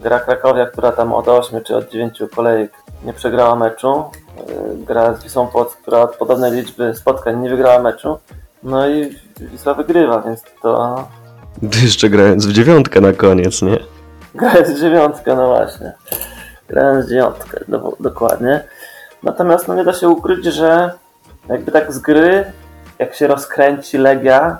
gra 0.00 0.20
Krakowia, 0.20 0.66
która 0.66 0.92
tam 0.92 1.12
od 1.12 1.28
8 1.28 1.64
czy 1.64 1.76
od 1.76 1.90
9 1.90 2.22
kolejek 2.34 2.72
nie 3.04 3.12
przegrała 3.12 3.56
meczu, 3.56 4.04
yy, 4.48 4.84
gra 4.84 5.14
z 5.14 5.22
Wisłą 5.24 5.46
Płock, 5.46 5.76
która 5.82 6.00
od 6.00 6.16
podobnej 6.16 6.52
liczby 6.52 6.94
spotkań 6.94 7.40
nie 7.40 7.50
wygrała 7.50 7.82
meczu, 7.82 8.18
no 8.62 8.88
i 8.88 9.16
Wisła 9.40 9.74
wygrywa, 9.74 10.22
więc 10.22 10.42
to 10.62 11.04
jeszcze 11.82 12.10
grając 12.10 12.46
w 12.46 12.52
dziewiątkę 12.52 13.00
na 13.00 13.12
koniec, 13.12 13.62
nie? 13.62 13.78
grając 14.34 14.80
dziewiątkę, 14.80 15.36
no 15.36 15.46
właśnie. 15.46 15.92
Grając 16.68 17.08
dziewiątkę, 17.08 17.60
do, 17.68 17.96
dokładnie. 18.00 18.64
Natomiast 19.22 19.68
no 19.68 19.74
nie 19.74 19.84
da 19.84 19.92
się 19.92 20.08
ukryć, 20.08 20.44
że 20.44 20.90
jakby 21.48 21.72
tak 21.72 21.92
z 21.92 21.98
gry, 21.98 22.44
jak 22.98 23.14
się 23.14 23.26
rozkręci 23.26 23.98
Legia 23.98 24.58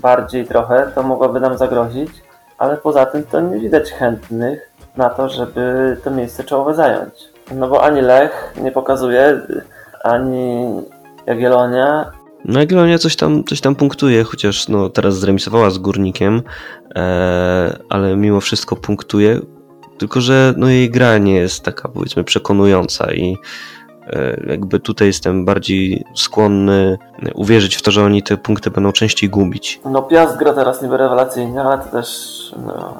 bardziej 0.00 0.46
trochę, 0.46 0.92
to 0.94 1.02
mogłaby 1.02 1.40
nam 1.40 1.58
zagrozić, 1.58 2.10
ale 2.58 2.76
poza 2.76 3.06
tym 3.06 3.24
to 3.24 3.40
nie 3.40 3.58
widać 3.58 3.92
chętnych 3.92 4.70
na 4.96 5.10
to, 5.10 5.28
żeby 5.28 5.96
to 6.04 6.10
miejsce 6.10 6.44
czołowe 6.44 6.74
zająć. 6.74 7.14
No 7.54 7.68
bo 7.68 7.84
ani 7.84 8.00
Lech 8.00 8.54
nie 8.62 8.72
pokazuje, 8.72 9.40
ani 10.02 10.66
Jagiellonia, 11.26 12.12
No 12.48 12.60
Jagiellonia 12.60 12.98
coś 12.98 13.16
tam, 13.16 13.44
coś 13.44 13.60
tam 13.60 13.74
punktuje, 13.74 14.24
chociaż 14.24 14.68
no, 14.68 14.88
teraz 14.88 15.18
zremisowała 15.18 15.70
z 15.70 15.78
Górnikiem, 15.78 16.42
e, 16.94 17.78
ale 17.88 18.16
mimo 18.16 18.40
wszystko 18.40 18.76
punktuje, 18.76 19.40
tylko 19.98 20.20
że 20.20 20.54
no, 20.56 20.68
jej 20.68 20.90
gra 20.90 21.18
nie 21.18 21.34
jest 21.34 21.62
taka 21.62 21.88
powiedzmy 21.88 22.24
przekonująca 22.24 23.14
i 23.14 23.36
e, 24.06 24.44
jakby 24.48 24.80
tutaj 24.80 25.08
jestem 25.08 25.44
bardziej 25.44 26.04
skłonny 26.14 26.98
uwierzyć 27.34 27.76
w 27.76 27.82
to, 27.82 27.90
że 27.90 28.04
oni 28.04 28.22
te 28.22 28.36
punkty 28.36 28.70
będą 28.70 28.92
częściej 28.92 29.30
gubić. 29.30 29.80
no 29.84 30.02
Piast 30.02 30.36
gra 30.36 30.52
teraz 30.52 30.82
niby 30.82 30.96
rewelacyjnie, 30.96 31.60
ale 31.60 31.78
to 31.78 31.84
też 31.84 32.36
no, 32.66 32.94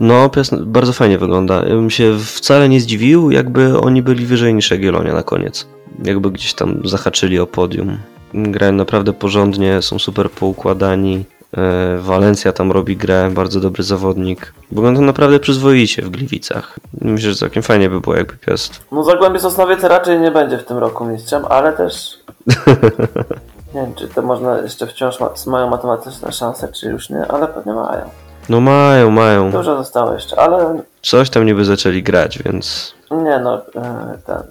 No, 0.00 0.30
bardzo 0.60 0.92
fajnie 0.92 1.18
wygląda. 1.18 1.54
Ja 1.54 1.74
bym 1.74 1.90
się 1.90 2.18
wcale 2.18 2.68
nie 2.68 2.80
zdziwił, 2.80 3.30
jakby 3.30 3.80
oni 3.80 4.02
byli 4.02 4.26
wyżej 4.26 4.54
niż 4.54 4.70
Jagiellonia 4.70 5.12
na 5.12 5.22
koniec. 5.22 5.66
Jakby 6.04 6.30
gdzieś 6.30 6.54
tam 6.54 6.80
zahaczyli 6.84 7.38
o 7.38 7.46
podium. 7.46 7.98
Grają 8.34 8.72
naprawdę 8.72 9.12
porządnie, 9.12 9.82
są 9.82 9.98
super 9.98 10.30
poukładani. 10.30 11.24
E, 11.56 11.98
Walencja 11.98 12.52
tam 12.52 12.72
robi 12.72 12.96
grę, 12.96 13.30
bardzo 13.34 13.60
dobry 13.60 13.82
zawodnik. 13.82 14.52
Wygląda 14.72 15.00
naprawdę 15.00 15.40
przyzwoicie 15.40 16.02
w 16.02 16.10
Gliwicach. 16.10 16.78
Myślę, 17.00 17.30
że 17.30 17.36
całkiem 17.36 17.62
fajnie 17.62 17.90
by 17.90 18.00
było, 18.00 18.16
jakby 18.16 18.36
Piast. 18.36 18.80
No 18.92 19.04
Zagłębie 19.04 19.40
Sosnowiec 19.40 19.82
raczej 19.82 20.20
nie 20.20 20.30
będzie 20.30 20.58
w 20.58 20.64
tym 20.64 20.78
roku 20.78 21.04
mistrzem, 21.04 21.44
ale 21.48 21.72
też 21.72 22.18
nie 23.74 23.80
wiem, 23.80 23.94
czy 23.94 24.08
to 24.08 24.22
można 24.22 24.58
jeszcze 24.58 24.86
wciąż 24.86 25.20
ma, 25.20 25.30
mają 25.46 25.70
matematyczne 25.70 26.32
szanse, 26.32 26.68
czy 26.68 26.88
już 26.88 27.10
nie, 27.10 27.26
ale 27.28 27.48
pewnie 27.48 27.72
mają. 27.72 28.02
No 28.48 28.60
mają, 28.60 29.10
mają. 29.10 29.50
Dużo 29.50 29.76
zostało 29.76 30.12
jeszcze, 30.12 30.40
ale 30.40 30.82
Coś 31.02 31.30
tam 31.30 31.46
niby 31.46 31.64
zaczęli 31.64 32.02
grać, 32.02 32.38
więc 32.42 32.94
nie 33.10 33.38
no, 33.38 33.62
e, 33.76 34.18
ten, 34.26 34.42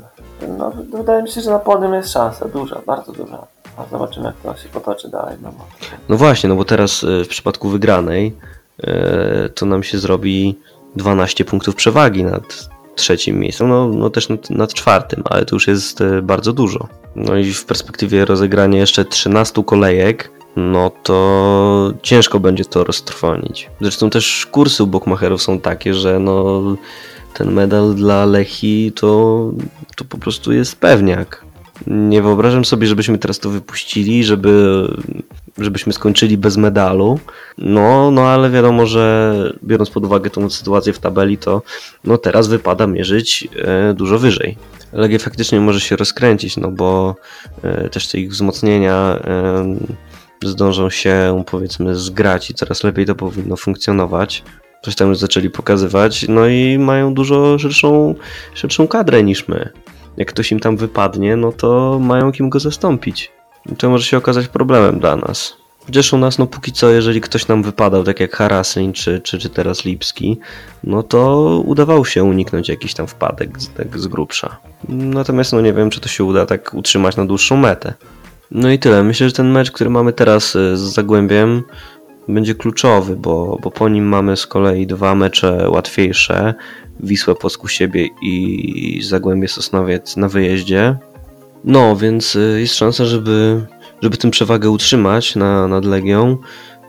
no 0.57 0.71
wydaje 0.97 1.23
mi 1.23 1.29
się, 1.29 1.41
że 1.41 1.51
na 1.51 1.59
podium 1.59 1.93
jest 1.93 2.11
szansa, 2.13 2.47
duża, 2.47 2.81
bardzo 2.85 3.11
duża. 3.11 3.54
A 3.77 3.85
zobaczymy 3.91 4.25
jak 4.25 4.35
to 4.35 4.61
się 4.63 4.69
potoczy 4.69 5.09
dalej, 5.09 5.37
no 5.41 5.51
bo 5.51 5.65
No 6.09 6.17
właśnie, 6.17 6.49
no 6.49 6.55
bo 6.55 6.65
teraz 6.65 7.03
e, 7.03 7.23
w 7.23 7.27
przypadku 7.27 7.69
wygranej 7.69 8.35
e, 8.83 9.49
to 9.49 9.65
nam 9.65 9.83
się 9.83 9.99
zrobi 9.99 10.55
12 10.95 11.45
punktów 11.45 11.75
przewagi 11.75 12.23
nad 12.23 12.69
trzecim 12.95 13.39
miejscem, 13.39 13.69
no, 13.69 13.87
no 13.87 14.09
też 14.09 14.29
nad, 14.29 14.49
nad 14.49 14.73
czwartym, 14.73 15.23
ale 15.25 15.45
to 15.45 15.55
już 15.55 15.67
jest 15.67 16.01
e, 16.01 16.21
bardzo 16.21 16.53
dużo. 16.53 16.87
No 17.15 17.37
i 17.37 17.53
w 17.53 17.65
perspektywie 17.65 18.25
rozegrania 18.25 18.79
jeszcze 18.79 19.05
13 19.05 19.63
kolejek, 19.63 20.31
no 20.55 20.91
to 21.03 21.93
ciężko 22.01 22.39
będzie 22.39 22.65
to 22.65 22.83
roztrwonić. 22.83 23.69
Zresztą 23.81 24.09
też 24.09 24.47
kursy 24.51 24.83
u 24.83 24.87
Bokmacherów 24.87 25.41
są 25.41 25.59
takie, 25.59 25.93
że 25.93 26.19
no 26.19 26.61
ten 27.33 27.51
medal 27.51 27.95
dla 27.95 28.25
Lechi 28.25 28.91
to, 28.91 29.51
to 29.95 30.05
po 30.05 30.17
prostu 30.17 30.53
jest 30.53 30.75
pewniak. 30.79 31.44
Nie 31.87 32.21
wyobrażam 32.21 32.65
sobie, 32.65 32.87
żebyśmy 32.87 33.17
teraz 33.17 33.39
to 33.39 33.49
wypuścili, 33.49 34.23
żeby, 34.23 34.87
żebyśmy 35.57 35.93
skończyli 35.93 36.37
bez 36.37 36.57
medalu. 36.57 37.19
No, 37.57 38.11
no 38.11 38.21
ale 38.27 38.49
wiadomo, 38.49 38.85
że 38.85 39.35
biorąc 39.63 39.89
pod 39.89 40.05
uwagę 40.05 40.29
tą 40.29 40.49
sytuację 40.49 40.93
w 40.93 40.99
tabeli, 40.99 41.37
to 41.37 41.61
no 42.03 42.17
teraz 42.17 42.47
wypada 42.47 42.87
mierzyć 42.87 43.47
e, 43.57 43.93
dużo 43.93 44.19
wyżej. 44.19 44.57
Legia 44.93 45.19
faktycznie 45.19 45.59
może 45.59 45.79
się 45.79 45.95
rozkręcić, 45.95 46.57
no 46.57 46.71
bo 46.71 47.15
e, 47.63 47.89
też 47.89 48.07
te 48.07 48.19
ich 48.19 48.31
wzmocnienia 48.31 49.19
e, 49.23 49.75
zdążą 50.43 50.89
się 50.89 51.43
powiedzmy 51.47 51.95
zgrać 51.95 52.49
i 52.49 52.53
coraz 52.53 52.83
lepiej 52.83 53.05
to 53.05 53.15
powinno 53.15 53.55
funkcjonować. 53.55 54.43
Coś 54.81 54.95
tam 54.95 55.09
już 55.09 55.17
zaczęli 55.17 55.49
pokazywać, 55.49 56.25
no 56.29 56.47
i 56.47 56.77
mają 56.79 57.13
dużo 57.13 57.59
szerszą, 57.59 58.15
szerszą 58.53 58.87
kadrę 58.87 59.23
niż 59.23 59.47
my. 59.47 59.69
Jak 60.17 60.27
ktoś 60.27 60.51
im 60.51 60.59
tam 60.59 60.77
wypadnie, 60.77 61.35
no 61.35 61.51
to 61.51 61.99
mają 61.99 62.31
kim 62.31 62.49
go 62.49 62.59
zastąpić. 62.59 63.31
To 63.77 63.89
może 63.89 64.05
się 64.05 64.17
okazać 64.17 64.47
problemem 64.47 64.99
dla 64.99 65.15
nas. 65.15 65.57
Chociaż 65.85 66.13
u 66.13 66.17
nas, 66.17 66.37
no 66.37 66.47
póki 66.47 66.71
co, 66.71 66.89
jeżeli 66.89 67.21
ktoś 67.21 67.47
nam 67.47 67.63
wypadał, 67.63 68.03
tak 68.03 68.19
jak 68.19 68.35
Harasyń 68.35 68.93
czy, 68.93 69.21
czy, 69.21 69.39
czy 69.39 69.49
teraz 69.49 69.85
Lipski, 69.85 70.39
no 70.83 71.03
to 71.03 71.49
udawało 71.65 72.05
się 72.05 72.23
uniknąć 72.23 72.69
jakiś 72.69 72.93
tam 72.93 73.07
wpadek 73.07 73.49
tak 73.77 73.99
z 73.99 74.07
grubsza. 74.07 74.57
Natomiast 74.89 75.53
no 75.53 75.61
nie 75.61 75.73
wiem, 75.73 75.89
czy 75.89 76.01
to 76.01 76.09
się 76.09 76.23
uda 76.23 76.45
tak 76.45 76.73
utrzymać 76.73 77.15
na 77.15 77.25
dłuższą 77.25 77.57
metę. 77.57 77.93
No 78.51 78.71
i 78.71 78.79
tyle. 78.79 79.03
Myślę, 79.03 79.27
że 79.29 79.33
ten 79.33 79.51
mecz, 79.51 79.71
który 79.71 79.89
mamy 79.89 80.13
teraz 80.13 80.55
y, 80.55 80.77
z 80.77 80.81
Zagłębiem, 80.81 81.63
będzie 82.27 82.55
kluczowy, 82.55 83.15
bo, 83.15 83.59
bo 83.63 83.71
po 83.71 83.89
nim 83.89 84.05
mamy 84.05 84.37
z 84.37 84.47
kolei 84.47 84.87
dwa 84.87 85.15
mecze 85.15 85.69
łatwiejsze. 85.69 86.53
Wisłę 86.99 87.35
Płocku 87.35 87.67
siebie 87.67 88.07
i 88.21 89.01
Zagłębie 89.03 89.47
Sosnowiec 89.47 90.17
na 90.17 90.29
wyjeździe. 90.29 90.97
No, 91.63 91.95
więc 91.95 92.35
y, 92.35 92.57
jest 92.59 92.75
szansa, 92.75 93.05
żeby, 93.05 93.65
żeby 94.01 94.17
tę 94.17 94.31
przewagę 94.31 94.69
utrzymać 94.69 95.35
na, 95.35 95.67
nad 95.67 95.85
Legią. 95.85 96.37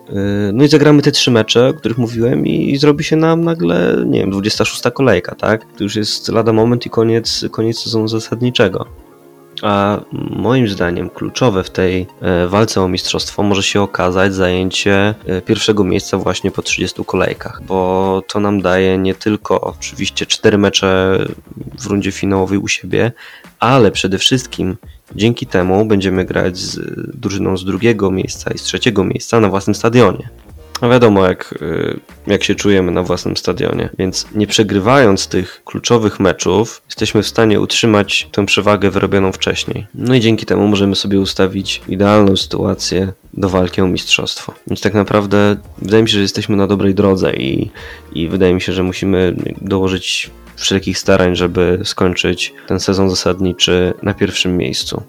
Y, 0.08 0.12
no 0.52 0.64
i 0.64 0.68
zagramy 0.68 1.02
te 1.02 1.10
trzy 1.10 1.30
mecze, 1.30 1.68
o 1.68 1.74
których 1.74 1.98
mówiłem 1.98 2.46
i 2.46 2.76
zrobi 2.76 3.04
się 3.04 3.16
nam 3.16 3.44
nagle, 3.44 4.04
nie 4.06 4.20
wiem, 4.20 4.30
26 4.30 4.82
kolejka, 4.94 5.34
tak? 5.34 5.64
To 5.76 5.84
już 5.84 5.96
jest 5.96 6.28
lada 6.28 6.52
moment 6.52 6.86
i 6.86 6.90
koniec, 6.90 7.44
koniec 7.50 7.78
sezonu 7.78 8.08
zasadniczego. 8.08 9.05
A 9.62 10.00
moim 10.30 10.68
zdaniem 10.68 11.10
kluczowe 11.10 11.64
w 11.64 11.70
tej 11.70 12.06
e, 12.20 12.48
walce 12.48 12.82
o 12.82 12.88
mistrzostwo 12.88 13.42
może 13.42 13.62
się 13.62 13.82
okazać 13.82 14.34
zajęcie 14.34 15.14
e, 15.26 15.42
pierwszego 15.42 15.84
miejsca 15.84 16.18
właśnie 16.18 16.50
po 16.50 16.62
30 16.62 17.04
kolejkach, 17.04 17.62
bo 17.62 18.22
to 18.28 18.40
nam 18.40 18.62
daje 18.62 18.98
nie 18.98 19.14
tylko 19.14 19.60
oczywiście 19.60 20.26
cztery 20.26 20.58
mecze 20.58 21.18
w 21.78 21.86
rundzie 21.86 22.12
finałowej 22.12 22.58
u 22.58 22.68
siebie, 22.68 23.12
ale 23.60 23.90
przede 23.90 24.18
wszystkim 24.18 24.76
dzięki 25.14 25.46
temu 25.46 25.84
będziemy 25.84 26.24
grać 26.24 26.58
z 26.58 26.80
drużyną 27.20 27.56
z 27.56 27.64
drugiego 27.64 28.10
miejsca 28.10 28.50
i 28.50 28.58
z 28.58 28.62
trzeciego 28.62 29.04
miejsca 29.04 29.40
na 29.40 29.48
własnym 29.48 29.74
stadionie. 29.74 30.28
No 30.82 30.88
wiadomo, 30.88 31.26
jak, 31.26 31.54
y, 31.62 32.00
jak 32.26 32.44
się 32.44 32.54
czujemy 32.54 32.92
na 32.92 33.02
własnym 33.02 33.36
stadionie. 33.36 33.88
Więc 33.98 34.26
nie 34.34 34.46
przegrywając 34.46 35.28
tych 35.28 35.64
kluczowych 35.64 36.20
meczów, 36.20 36.82
jesteśmy 36.86 37.22
w 37.22 37.26
stanie 37.26 37.60
utrzymać 37.60 38.28
tę 38.32 38.46
przewagę 38.46 38.90
wyrobioną 38.90 39.32
wcześniej. 39.32 39.86
No 39.94 40.14
i 40.14 40.20
dzięki 40.20 40.46
temu 40.46 40.68
możemy 40.68 40.96
sobie 40.96 41.20
ustawić 41.20 41.82
idealną 41.88 42.36
sytuację 42.36 43.12
do 43.34 43.48
walki 43.48 43.80
o 43.80 43.86
mistrzostwo. 43.86 44.54
Więc 44.66 44.80
tak 44.80 44.94
naprawdę 44.94 45.56
wydaje 45.82 46.02
mi 46.02 46.08
się, 46.08 46.14
że 46.14 46.22
jesteśmy 46.22 46.56
na 46.56 46.66
dobrej 46.66 46.94
drodze 46.94 47.32
i, 47.32 47.70
i 48.12 48.28
wydaje 48.28 48.54
mi 48.54 48.60
się, 48.60 48.72
że 48.72 48.82
musimy 48.82 49.36
dołożyć 49.60 50.30
wszelkich 50.56 50.98
starań, 50.98 51.36
żeby 51.36 51.78
skończyć 51.84 52.54
ten 52.66 52.80
sezon 52.80 53.10
zasadniczy 53.10 53.94
na 54.02 54.14
pierwszym 54.14 54.56
miejscu. 54.56 55.02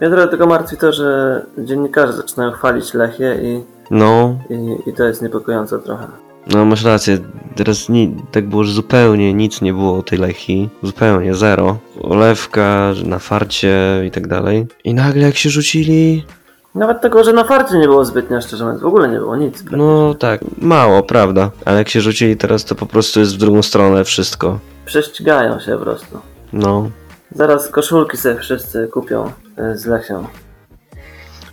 Mnie 0.00 0.10
trochę 0.10 0.28
tylko 0.28 0.46
martwi 0.46 0.76
to, 0.76 0.92
że 0.92 1.40
dziennikarze 1.58 2.12
zaczynają 2.12 2.52
chwalić 2.52 2.94
Lechię 2.94 3.38
i, 3.42 3.75
No, 3.90 4.38
i, 4.50 4.90
i 4.90 4.92
to 4.92 5.04
jest 5.04 5.22
niepokojące 5.22 5.78
trochę. 5.78 6.06
No 6.54 6.64
masz 6.64 6.84
rację, 6.84 7.18
teraz 7.56 7.88
ni- 7.88 8.16
tak 8.32 8.48
było, 8.48 8.64
że 8.64 8.72
zupełnie 8.72 9.34
nic 9.34 9.60
nie 9.62 9.72
było 9.72 9.98
o 9.98 10.02
tej 10.02 10.18
Lechii, 10.18 10.70
zupełnie 10.82 11.34
zero. 11.34 11.76
Olewka, 12.02 12.92
na 13.04 13.18
farcie 13.18 14.02
i 14.06 14.10
tak 14.10 14.26
dalej. 14.26 14.66
I 14.84 14.94
nagle 14.94 15.22
jak 15.22 15.36
się 15.36 15.50
rzucili, 15.50 16.24
Nawet 16.74 17.00
tego, 17.00 17.24
że 17.24 17.32
na 17.32 17.44
farcie 17.44 17.78
nie 17.78 17.86
było 17.86 18.04
zbytnio, 18.04 18.40
szczerze 18.40 18.64
mówiąc, 18.64 18.82
w 18.82 18.86
ogóle 18.86 19.08
nie 19.08 19.18
było 19.18 19.36
nic. 19.36 19.64
no 19.70 20.14
tak, 20.14 20.40
mało, 20.58 21.02
prawda. 21.02 21.50
Ale 21.64 21.78
jak 21.78 21.88
się 21.88 22.00
rzucili 22.00 22.36
teraz, 22.36 22.64
to 22.64 22.74
po 22.74 22.86
prostu 22.86 23.20
jest 23.20 23.34
w 23.34 23.38
drugą 23.38 23.62
stronę 23.62 24.04
wszystko. 24.04 24.58
Prześcigają 24.84 25.60
się 25.60 25.72
po 25.72 25.84
prostu. 25.84 26.18
No. 26.52 26.90
Zaraz 27.34 27.68
koszulki 27.68 28.16
sobie 28.16 28.36
wszyscy 28.36 28.88
kupią 28.92 29.26
y, 29.26 29.78
z 29.78 29.86
Lechią. 29.86 30.24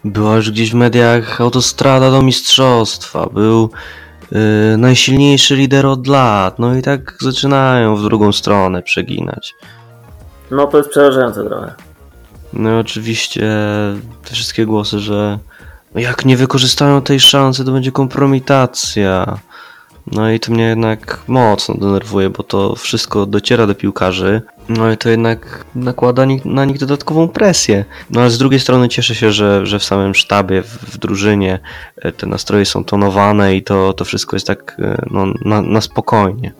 Była 0.05 0.35
już 0.35 0.51
gdzieś 0.51 0.71
w 0.71 0.75
mediach 0.75 1.41
autostrada 1.41 2.11
do 2.11 2.21
mistrzostwa, 2.21 3.25
był 3.25 3.69
yy, 4.31 4.39
najsilniejszy 4.77 5.55
lider 5.55 5.85
od 5.85 6.07
lat, 6.07 6.59
no 6.59 6.75
i 6.75 6.81
tak 6.81 7.17
zaczynają 7.21 7.95
w 7.95 8.03
drugą 8.03 8.31
stronę 8.31 8.81
przeginać. 8.81 9.55
No 10.51 10.67
to 10.67 10.77
jest 10.77 10.89
przerażające 10.89 11.43
trochę. 11.43 11.73
No 12.53 12.77
i 12.77 12.79
oczywiście 12.79 13.41
te 14.25 14.33
wszystkie 14.33 14.65
głosy, 14.65 14.99
że 14.99 15.39
jak 15.95 16.25
nie 16.25 16.37
wykorzystają 16.37 17.01
tej 17.01 17.19
szansy, 17.19 17.65
to 17.65 17.71
będzie 17.71 17.91
kompromitacja. 17.91 19.37
No 20.11 20.31
i 20.31 20.39
to 20.39 20.51
mnie 20.51 20.63
jednak 20.63 21.19
mocno 21.27 21.75
denerwuje, 21.75 22.29
bo 22.29 22.43
to 22.43 22.75
wszystko 22.75 23.25
dociera 23.25 23.67
do 23.67 23.75
piłkarzy. 23.75 24.41
No 24.69 24.91
i 24.91 24.97
to 24.97 25.09
jednak 25.09 25.65
nakłada 25.75 26.25
na 26.45 26.65
nich 26.65 26.77
dodatkową 26.77 27.27
presję. 27.27 27.85
No 28.09 28.21
ale 28.21 28.29
z 28.29 28.37
drugiej 28.37 28.59
strony 28.59 28.89
cieszę 28.89 29.15
się, 29.15 29.31
że, 29.31 29.65
że 29.65 29.79
w 29.79 29.83
samym 29.83 30.15
sztabie, 30.15 30.61
w, 30.61 30.97
drużynie 30.97 31.59
e, 31.95 32.11
te 32.11 32.27
nastroje 32.27 32.65
są 32.65 32.83
tonowane 32.83 33.55
i 33.55 33.63
to, 33.63 33.93
to 33.93 34.05
wszystko 34.05 34.35
jest 34.35 34.47
tak 34.47 34.77
e, 34.79 35.05
no, 35.11 35.25
na, 35.45 35.61
na 35.61 35.81
spokojnie. 35.81 36.53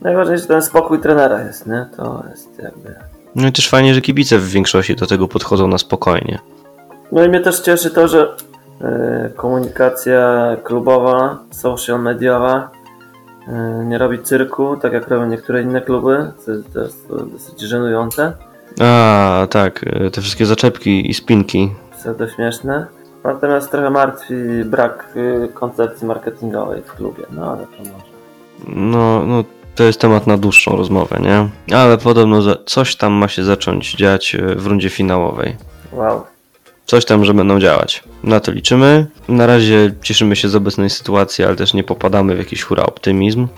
Najważniejsze 0.00 0.46
ten 0.46 0.62
spokój 0.62 1.00
trenera 1.00 1.42
jest, 1.42 1.66
nie? 1.66 1.86
To 1.96 2.24
jest 2.30 2.58
jakby... 2.62 2.94
No 3.34 3.48
i 3.48 3.52
też 3.52 3.68
fajnie, 3.68 3.94
że 3.94 4.00
kibice 4.00 4.38
w 4.38 4.48
większości 4.48 4.96
do 4.96 5.06
tego 5.06 5.28
podchodzą 5.28 5.68
na 5.68 5.78
spokojnie. 5.78 6.38
No 7.12 7.24
i 7.24 7.28
mnie 7.28 7.40
też 7.40 7.60
cieszy 7.60 7.90
to, 7.90 8.08
że 8.08 8.36
komunikacja 9.36 10.56
klubowa, 10.64 11.38
social 11.50 12.02
mediowa 12.02 12.70
y, 13.82 13.84
nie 13.86 13.98
robi 13.98 14.18
cyrku, 14.18 14.76
tak 14.76 14.92
jak 14.92 15.08
robią 15.08 15.26
niektóre 15.26 15.62
inne 15.62 15.80
kluby, 15.80 16.32
co 16.38 16.52
jest, 16.52 16.72
to 16.72 16.80
jest 16.80 17.08
dosyć 17.32 17.60
żenujące, 17.60 18.32
A, 18.80 19.46
tak, 19.50 19.80
e, 19.86 20.10
te 20.10 20.20
wszystkie 20.20 20.46
zaczepki 20.46 21.10
i 21.10 21.14
spinki. 21.14 21.70
co 22.04 22.14
to 22.14 22.28
śmieszne. 22.28 22.86
Natomiast 23.24 23.70
trochę 23.70 23.90
martwi 23.90 24.34
brak 24.64 25.14
koncepcji 25.54 26.06
marketingowej 26.06 26.82
w 26.82 26.94
klubie, 26.94 27.22
no 27.30 27.52
ale 27.52 27.66
to 27.66 27.78
może. 27.78 28.10
No, 28.68 29.24
no, 29.26 29.44
to 29.74 29.84
jest 29.84 30.00
temat 30.00 30.26
na 30.26 30.38
dłuższą 30.38 30.76
rozmowę, 30.76 31.16
nie? 31.20 31.48
Ale 31.76 31.98
podobno 31.98 32.40
coś 32.66 32.96
tam 32.96 33.12
ma 33.12 33.28
się 33.28 33.44
zacząć 33.44 33.94
dziać 33.94 34.34
e, 34.34 34.54
w 34.54 34.66
rundzie 34.66 34.90
finałowej. 34.90 35.56
Wow. 35.92 36.22
Coś 36.90 37.04
tam, 37.04 37.24
że 37.24 37.34
będą 37.34 37.60
działać. 37.60 38.02
Na 38.22 38.40
to 38.40 38.52
liczymy. 38.52 39.06
Na 39.28 39.46
razie 39.46 39.92
cieszymy 40.02 40.36
się 40.36 40.48
z 40.48 40.56
obecnej 40.56 40.90
sytuacji, 40.90 41.44
ale 41.44 41.56
też 41.56 41.74
nie 41.74 41.84
popadamy 41.84 42.34
w 42.34 42.38
jakiś 42.38 42.62
hura 42.62 42.82
optymizm. 42.82 43.48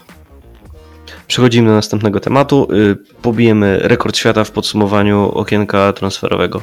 Przechodzimy 1.27 1.68
do 1.68 1.75
następnego 1.75 2.21
tematu. 2.21 2.68
Y, 2.73 2.97
Pobijemy 3.23 3.79
rekord 3.83 4.16
świata 4.16 4.45
w 4.45 4.51
podsumowaniu 4.51 5.31
okienka 5.35 5.92
transferowego. 5.92 6.62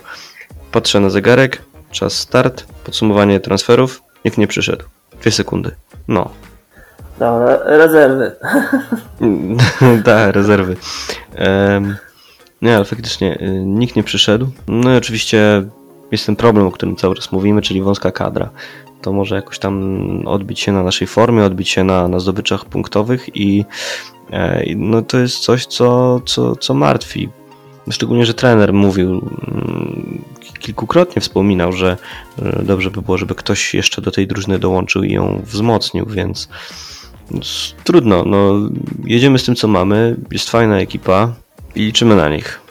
Patrzę 0.72 1.00
na 1.00 1.10
zegarek. 1.10 1.62
Czas 1.92 2.14
start. 2.14 2.66
Podsumowanie 2.84 3.40
transferów. 3.40 4.04
Nikt 4.26 4.38
nie 4.38 4.48
przyszedł. 4.48 4.86
Dwie 5.22 5.32
sekundy. 5.32 5.72
No, 6.08 6.30
Dobra, 7.20 7.60
rezerwy. 7.66 8.36
tak, 10.06 10.36
rezerwy. 10.36 10.76
Em, 11.36 11.98
nie, 12.62 12.76
ale 12.76 12.86
faktycznie 12.86 13.40
y, 13.42 13.64
nikt 13.66 13.96
nie 13.96 14.04
przyszedł. 14.04 14.52
No 14.68 14.94
i 14.94 14.98
oczywiście 14.98 15.64
jest 16.12 16.26
ten 16.26 16.36
problem, 16.36 16.68
o 16.68 16.72
którym 16.72 16.96
cały 16.96 17.16
czas 17.16 17.32
mówimy, 17.32 17.62
czyli 17.62 17.82
wąska 17.82 18.12
kadra. 18.12 18.50
To 19.02 19.14
może 19.14 19.36
jakoś 19.36 19.60
tam 19.60 20.04
odbić 20.26 20.60
się 20.60 20.72
na 20.72 20.84
naszej 20.84 21.08
formie, 21.08 21.44
odbić 21.44 21.70
się 21.70 21.84
na, 21.84 22.08
na 22.08 22.20
zdobyczach 22.20 22.66
punktowych 22.66 23.36
i 23.36 23.66
e, 24.32 24.64
no 24.76 25.02
to 25.02 25.20
jest 25.20 25.40
coś, 25.40 25.66
co, 25.66 26.20
co, 26.26 26.56
co 26.56 26.74
martwi. 26.74 27.30
Szczególnie, 27.90 28.26
że 28.26 28.34
trener 28.34 28.74
mówił, 28.74 29.10
mm, 29.12 30.22
kilkukrotnie 30.60 31.22
wspominał, 31.22 31.72
że 31.72 31.98
e, 32.42 32.64
dobrze 32.64 32.92
by 32.92 33.02
było, 33.02 33.18
żeby 33.18 33.36
ktoś 33.36 33.74
jeszcze 33.74 34.02
do 34.02 34.12
tej 34.12 34.28
drużyny 34.28 34.60
dołączył 34.60 35.04
i 35.04 35.14
ją 35.14 35.42
wzmocnił, 35.46 36.06
więc 36.06 36.50
trudno. 37.84 38.24
No, 38.26 38.54
jedziemy 39.06 39.40
z 39.40 39.44
tym, 39.44 39.56
co 39.56 39.68
mamy. 39.68 40.16
Jest 40.32 40.50
fajna 40.50 40.80
ekipa 40.80 41.34
i 41.76 41.82
liczymy 41.82 42.16
na 42.16 42.30
nich. 42.30 42.69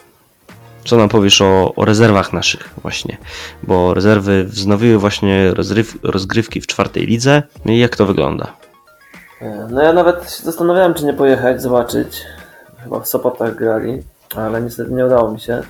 Co 0.89 0.97
nam 0.97 1.09
powiesz 1.09 1.41
o, 1.41 1.73
o 1.75 1.85
rezerwach 1.85 2.33
naszych 2.33 2.69
właśnie? 2.81 3.17
Bo 3.63 3.93
rezerwy 3.93 4.43
wznowiły 4.43 4.97
właśnie 4.97 5.53
rozryw, 5.53 5.97
rozgrywki 6.03 6.61
w 6.61 6.67
czwartej 6.67 7.05
lidze. 7.05 7.43
No 7.65 7.71
I 7.71 7.77
jak 7.77 7.95
to 7.95 8.05
wygląda? 8.05 8.53
No 9.69 9.81
ja 9.81 9.93
nawet 9.93 10.31
się 10.31 10.43
zastanawiałem, 10.43 10.93
czy 10.93 11.05
nie 11.05 11.13
pojechać 11.13 11.61
zobaczyć. 11.61 12.21
Chyba 12.83 12.99
w 12.99 13.07
Sopotach 13.07 13.55
grali, 13.55 14.03
ale 14.35 14.61
niestety 14.61 14.91
nie 14.91 15.05
udało 15.05 15.31
mi 15.31 15.39
się. 15.39 15.61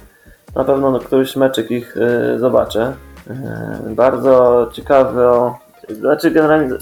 Na 0.56 0.64
pewno 0.64 0.92
no, 0.92 1.00
któryś 1.00 1.36
meczyk 1.36 1.72
ich 1.72 1.98
y, 1.98 2.40
zobaczę. 2.40 2.94
Y, 3.92 3.96
bardzo 3.96 4.70
ciekawe, 4.74 5.54
znaczy 5.96 6.32
generalnie 6.32 6.76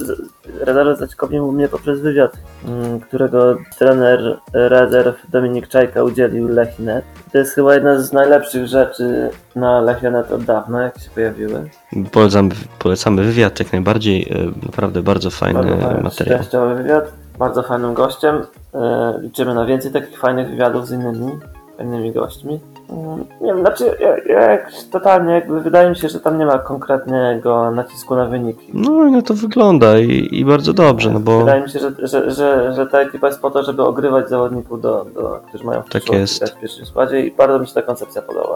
radar 0.61 0.95
zaciekawił 0.95 1.51
mnie 1.51 1.67
poprzez 1.67 1.99
wywiad, 2.01 2.33
y, 2.35 2.99
którego 3.07 3.57
trener 3.79 4.37
rezerw 4.53 5.15
Dominik 5.31 5.67
Czajka 5.67 6.03
udzielił 6.03 6.47
Lechinet. 6.47 7.05
To 7.31 7.37
jest 7.37 7.53
chyba 7.55 7.73
jedna 7.73 7.99
z 8.01 8.13
najlepszych 8.13 8.67
rzeczy 8.67 9.29
na 9.55 9.81
Lechinet 9.81 10.31
od 10.31 10.43
dawna, 10.43 10.83
jak 10.83 10.99
się 10.99 11.09
pojawiły. 11.15 11.69
Polecam, 12.11 12.49
polecamy 12.79 13.23
wywiad 13.23 13.59
jak 13.59 13.71
najbardziej, 13.73 14.29
e, 14.31 14.65
naprawdę 14.65 15.01
bardzo 15.01 15.29
fajny 15.29 15.59
Bardzo 15.63 15.77
fajny, 15.77 16.01
materiał. 16.03 16.37
szczęściowy 16.37 16.75
wywiad, 16.75 17.11
bardzo 17.39 17.63
fajnym 17.63 17.93
gościem. 17.93 18.35
Y, 18.35 19.21
Liczymy 19.21 19.53
na 19.53 19.65
więcej 19.65 19.91
takich 19.91 20.19
fajnych 20.19 20.49
wywiadów 20.49 20.87
z 20.87 20.91
innymi 20.91 21.31
fajnymi 21.77 22.11
gośćmi. 22.11 22.59
Mm, 22.89 23.25
Nie 23.41 23.47
wiem, 23.53 23.59
znaczy, 23.59 23.97
ja, 23.99 24.17
ja 24.33 24.57
totalnie 24.91 25.33
jakby 25.33 25.61
wydaje 25.61 25.89
mi 25.89 25.95
się, 25.95 26.09
że 26.09 26.19
tam 26.19 26.37
nie 26.37 26.45
ma 26.45 26.59
konkretnego 26.59 27.71
nacisku 27.71 28.15
na 28.15 28.25
wyniki. 28.25 28.71
No, 28.73 28.91
no 29.11 29.21
to 29.21 29.33
wygląda 29.33 29.99
i, 29.99 30.27
i 30.31 30.45
bardzo 30.45 30.73
dobrze, 30.73 31.11
no 31.11 31.19
bo 31.19 31.39
Wydaje 31.39 31.61
mi 31.61 31.69
się, 31.69 31.79
że, 31.79 31.91
że, 32.03 32.31
że, 32.31 32.73
że 32.75 32.87
ta 32.87 32.99
ekipa 32.99 33.27
jest 33.27 33.41
po 33.41 33.51
to, 33.51 33.63
żeby 33.63 33.83
ogrywać 33.83 34.29
zawodników, 34.29 34.81
do, 34.81 35.05
do, 35.15 35.39
którzy 35.47 35.63
mają 35.63 35.81
w 35.81 35.89
Tak 35.89 36.09
jest. 36.13 36.43
w 36.49 36.59
pierwszym 36.59 36.85
składzie 36.85 37.21
i 37.25 37.31
bardzo 37.31 37.59
mi 37.59 37.67
się 37.67 37.73
ta 37.73 37.81
koncepcja 37.81 38.21
podoba. 38.21 38.55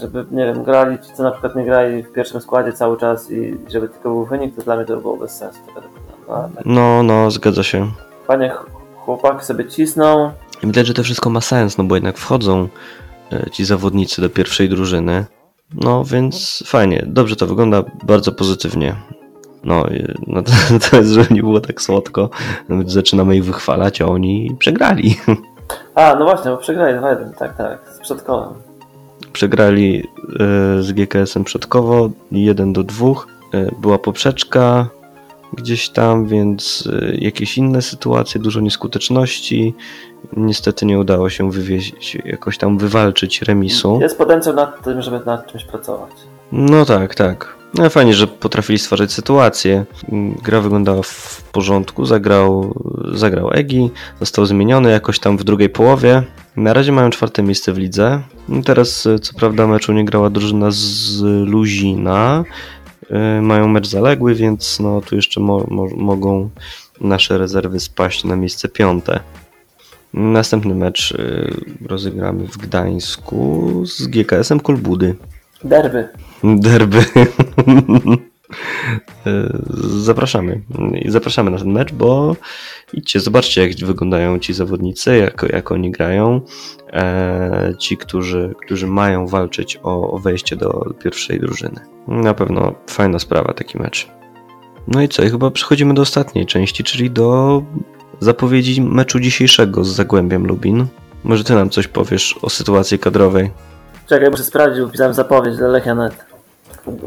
Żeby, 0.00 0.24
nie 0.30 0.44
wiem, 0.46 0.64
grali 0.64 0.98
ci, 0.98 1.12
co 1.14 1.22
na 1.22 1.30
przykład 1.30 1.56
nie 1.56 1.64
grali 1.64 2.02
w 2.02 2.12
pierwszym 2.12 2.40
składzie 2.40 2.72
cały 2.72 2.96
czas 2.96 3.30
i 3.30 3.56
żeby 3.68 3.88
tylko 3.88 4.08
był 4.08 4.24
wynik, 4.24 4.56
to 4.56 4.62
dla 4.62 4.76
mnie 4.76 4.84
to 4.84 4.96
by 4.96 5.02
było 5.02 5.16
bez 5.16 5.30
sensu. 5.36 5.58
To 5.74 5.80
tak. 5.80 5.90
No, 6.26 6.48
no, 6.64 7.02
no, 7.02 7.30
zgadza 7.30 7.62
się. 7.62 7.86
Fajnie 8.26 8.48
ch- 8.48 8.66
chłopaki 8.96 9.44
sobie 9.44 9.64
cisną, 9.68 10.30
I 10.62 10.66
widać, 10.66 10.86
że 10.86 10.94
to 10.94 11.02
wszystko 11.02 11.30
ma 11.30 11.40
sens, 11.40 11.78
no 11.78 11.84
bo 11.84 11.94
jednak 11.94 12.16
wchodzą 12.18 12.68
ci 13.52 13.64
zawodnicy 13.64 14.20
do 14.22 14.28
pierwszej 14.30 14.68
drużyny. 14.68 15.24
No 15.74 16.04
więc 16.04 16.62
fajnie, 16.66 17.04
dobrze 17.06 17.36
to 17.36 17.46
wygląda, 17.46 17.82
bardzo 18.04 18.32
pozytywnie. 18.32 18.94
No, 19.64 19.86
i- 19.86 20.14
no 20.26 20.42
to, 20.42 20.52
to 20.90 20.96
jest, 20.96 21.10
żeby 21.10 21.34
nie 21.34 21.40
było 21.42 21.60
tak 21.60 21.82
słodko. 21.82 22.30
Zaczynamy 22.86 23.36
ich 23.36 23.44
wychwalać, 23.44 24.00
a 24.02 24.06
oni 24.06 24.56
przegrali. 24.58 25.16
A, 25.94 26.14
no 26.18 26.24
właśnie, 26.24 26.50
bo 26.50 26.56
przegrali 26.56 26.98
2-1, 26.98 27.30
tak, 27.38 27.56
tak, 27.56 27.78
z 27.96 27.98
Przedkowem. 28.00 28.48
Przegrali 29.32 29.98
e, 29.98 30.82
z 30.82 30.92
GKS-em 30.92 31.44
Przedkowo 31.44 32.10
1 32.32 32.72
do 32.72 32.82
2. 32.84 33.06
E, 33.08 33.14
Była 33.80 33.98
poprzeczka 33.98 34.88
gdzieś 35.52 35.88
tam, 35.88 36.26
więc 36.26 36.88
e, 37.02 37.14
jakieś 37.16 37.58
inne 37.58 37.82
sytuacje, 37.82 38.40
dużo 38.40 38.60
nieskuteczności. 38.60 39.74
Niestety 40.36 40.86
nie 40.86 40.98
udało 40.98 41.30
się 41.30 41.50
wywieźć, 41.50 42.18
jakoś 42.24 42.58
tam 42.58 42.78
wywalczyć 42.78 43.42
remisu. 43.42 43.98
Jest 44.00 44.18
potencjał 44.18 44.54
nad 44.54 44.84
tym, 44.84 45.02
żeby 45.02 45.20
nad 45.26 45.46
czymś 45.46 45.64
pracować. 45.64 46.10
No 46.52 46.84
tak, 46.84 47.14
tak. 47.14 47.56
No 47.74 47.90
fajnie, 47.90 48.14
że 48.14 48.26
potrafili 48.26 48.78
stworzyć 48.78 49.12
sytuację. 49.12 49.84
Gra 50.42 50.60
wyglądała 50.60 51.02
w 51.02 51.42
porządku, 51.52 52.06
zagrał, 52.06 52.74
zagrał 53.14 53.50
Egi, 53.52 53.90
został 54.20 54.46
zmieniony 54.46 54.90
jakoś 54.90 55.18
tam 55.18 55.38
w 55.38 55.44
drugiej 55.44 55.68
połowie. 55.68 56.22
Na 56.56 56.72
razie 56.72 56.92
mają 56.92 57.10
czwarte 57.10 57.42
miejsce 57.42 57.72
w 57.72 57.78
lidze. 57.78 58.22
No 58.48 58.62
Teraz 58.62 59.08
co 59.22 59.34
prawda 59.38 59.66
meczu 59.66 59.92
nie 59.92 60.04
grała 60.04 60.30
drużyna 60.30 60.66
z 60.70 61.20
Luzina. 61.22 62.44
E, 63.10 63.40
Mają 63.40 63.68
mecz 63.68 63.86
zaległy, 63.88 64.34
więc 64.34 64.80
no 64.80 65.00
tu 65.00 65.16
jeszcze 65.16 65.40
mo 65.40 65.64
mo 65.68 65.86
mogą 65.96 66.50
nasze 67.00 67.38
rezerwy 67.38 67.80
spaść 67.80 68.24
na 68.24 68.36
miejsce 68.36 68.68
piąte. 68.68 69.20
Następny 70.14 70.74
mecz 70.74 71.12
e, 71.12 71.50
rozegramy 71.88 72.46
w 72.46 72.58
Gdańsku 72.58 73.82
z 73.86 74.06
GKS-em 74.06 74.60
Kolbudy. 74.60 75.14
Derby. 75.64 76.08
Derby. 76.44 76.98
E, 79.26 79.58
Zapraszamy. 80.08 80.60
Zapraszamy 81.06 81.50
na 81.50 81.58
ten 81.58 81.72
mecz, 81.72 81.92
bo 81.92 82.36
idźcie, 82.92 83.20
zobaczcie 83.20 83.68
jak 83.68 83.76
wyglądają 83.86 84.38
ci 84.38 84.54
zawodnicy, 84.54 85.16
jak, 85.16 85.46
jak 85.52 85.72
oni 85.72 85.90
grają. 85.90 86.40
E, 86.92 87.74
ci, 87.78 87.96
którzy, 87.96 88.54
którzy 88.64 88.86
mają 88.86 89.26
walczyć 89.26 89.78
o, 89.82 90.10
o 90.10 90.18
wejście 90.18 90.56
do 90.56 90.94
pierwszej 91.04 91.40
drużyny. 91.40 91.80
Na 92.08 92.34
pewno 92.34 92.74
fajna 92.86 93.18
sprawa 93.18 93.54
taki 93.54 93.78
mecz. 93.78 94.08
No 94.88 95.02
i 95.02 95.08
co? 95.08 95.22
I 95.22 95.30
chyba 95.30 95.50
przechodzimy 95.50 95.94
do 95.94 96.02
ostatniej 96.02 96.46
części, 96.46 96.84
czyli 96.84 97.10
do 97.10 97.62
zapowiedzi 98.20 98.82
meczu 98.82 99.20
dzisiejszego 99.20 99.84
z 99.84 99.88
Zagłębiem 99.88 100.46
Lubin. 100.46 100.86
Może 101.24 101.44
ty 101.44 101.54
nam 101.54 101.70
coś 101.70 101.88
powiesz 101.88 102.38
o 102.42 102.50
sytuacji 102.50 102.98
kadrowej? 102.98 103.50
Czekaj, 104.06 104.30
muszę 104.30 104.44
sprawdzić, 104.44 104.80
bo 104.84 104.88
pisałem 104.88 105.14
zapowiedź 105.14 105.56
dla 105.56 105.68
Lechianet. 105.68 106.24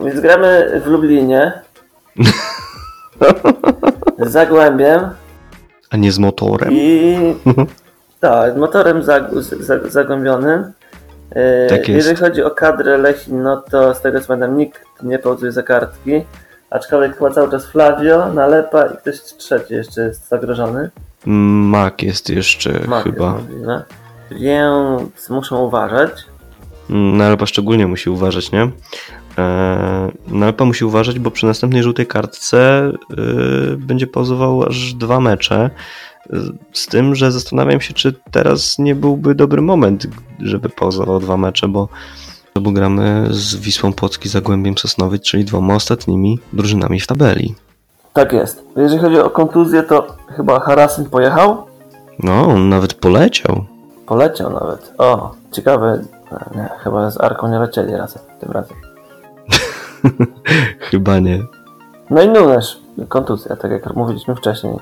Więc 0.05 0.19
gramy 0.19 0.81
w 0.85 0.87
Lublinie. 0.87 1.51
Z 4.19 4.31
Zagłębiem 4.31 5.09
A 5.89 5.97
nie 5.97 6.11
z 6.11 6.19
motorem? 6.19 6.69
i... 6.73 7.17
Tak, 8.19 8.57
motorem 8.57 9.03
zag, 9.03 9.23
zag, 9.59 9.87
zagłębionym. 9.87 10.71
E, 11.31 11.67
Tak 11.67 11.77
jest. 11.79 11.89
Jeżeli 11.89 12.15
chodzi 12.17 12.43
o 12.43 12.51
kadrę 12.51 12.97
Lechin, 12.97 13.43
no 13.43 13.57
to 13.71 13.93
z 13.95 14.01
tego 14.01 14.21
co 14.21 14.27
pamiętam 14.27 14.57
nikt 14.57 14.81
nie 15.03 15.19
pauzuje 15.19 15.51
za 15.51 15.63
kartki. 15.63 16.25
Aczkolwiek 16.69 17.17
chyba 17.17 17.31
cały 17.31 17.51
czas 17.51 17.65
Flavio, 17.65 18.33
Nalepa 18.33 18.85
i 18.85 18.97
ktoś 18.97 19.21
trzeci 19.21 19.73
jeszcze 19.73 20.01
jest 20.01 20.27
zagrożony. 20.29 20.89
Mak 21.25 22.03
jest 22.03 22.29
jeszcze 22.29 22.79
Mak 22.87 23.03
chyba. 23.03 23.37
Jest. 23.49 23.93
Więc 24.31 25.29
muszą 25.29 25.59
uważać. 25.59 26.11
Mm, 26.89 27.17
Nalepa 27.17 27.45
szczególnie 27.45 27.87
musi 27.87 28.09
uważać, 28.09 28.51
nie? 28.51 28.61
Eee, 28.61 30.11
Nalepa 30.27 30.65
musi 30.65 30.85
uważać, 30.85 31.19
bo 31.19 31.31
przy 31.31 31.45
następnej 31.45 31.83
żółtej 31.83 32.07
kartce 32.07 32.91
yy, 33.09 33.77
będzie 33.77 34.07
pauzował 34.07 34.63
aż 34.63 34.93
dwa 34.93 35.19
mecze. 35.19 35.69
Z 36.73 36.87
tym, 36.87 37.15
że 37.15 37.31
zastanawiam 37.31 37.81
się, 37.81 37.93
czy 37.93 38.13
teraz 38.31 38.79
nie 38.79 38.95
byłby 38.95 39.35
dobry 39.35 39.61
moment, 39.61 40.07
żeby 40.39 40.69
pauzował 40.69 41.19
dwa 41.19 41.37
mecze, 41.37 41.67
bo, 41.67 41.89
bo 42.61 42.71
gramy 42.71 43.27
z 43.29 43.55
Wisłą 43.55 43.93
Płocki, 43.93 44.29
Zagłębiem 44.29 44.77
Sosnowiec, 44.77 45.21
czyli 45.21 45.45
dwoma 45.45 45.75
ostatnimi 45.75 46.39
drużynami 46.53 46.99
w 46.99 47.07
tabeli. 47.07 47.55
Tak 48.13 48.33
jest. 48.33 48.63
Jeżeli 48.75 49.01
chodzi 49.01 49.19
o 49.19 49.29
konkluzję, 49.29 49.83
to 49.83 50.07
chyba 50.27 50.59
Harasin 50.59 51.05
pojechał. 51.05 51.65
No, 52.19 52.47
on 52.47 52.69
nawet 52.69 52.93
poleciał. 52.93 53.65
Poleciał 54.05 54.53
nawet. 54.53 54.93
O, 54.97 55.31
ciekawe. 55.51 56.03
Nie, 56.55 56.69
chyba 56.83 57.11
z 57.11 57.21
Arką 57.21 57.47
nie 57.47 57.59
lecieli 57.59 57.95
razem 57.95 58.21
tym 58.39 58.51
razem. 58.51 58.77
Chyba 60.89 61.19
nie. 61.19 61.43
No 62.09 62.21
i 62.21 62.27
Nunes, 62.27 62.77
kontuzja, 63.07 63.55
tak 63.55 63.71
jak 63.71 63.95
mówiliśmy 63.95 64.35
wcześniej. 64.35 64.75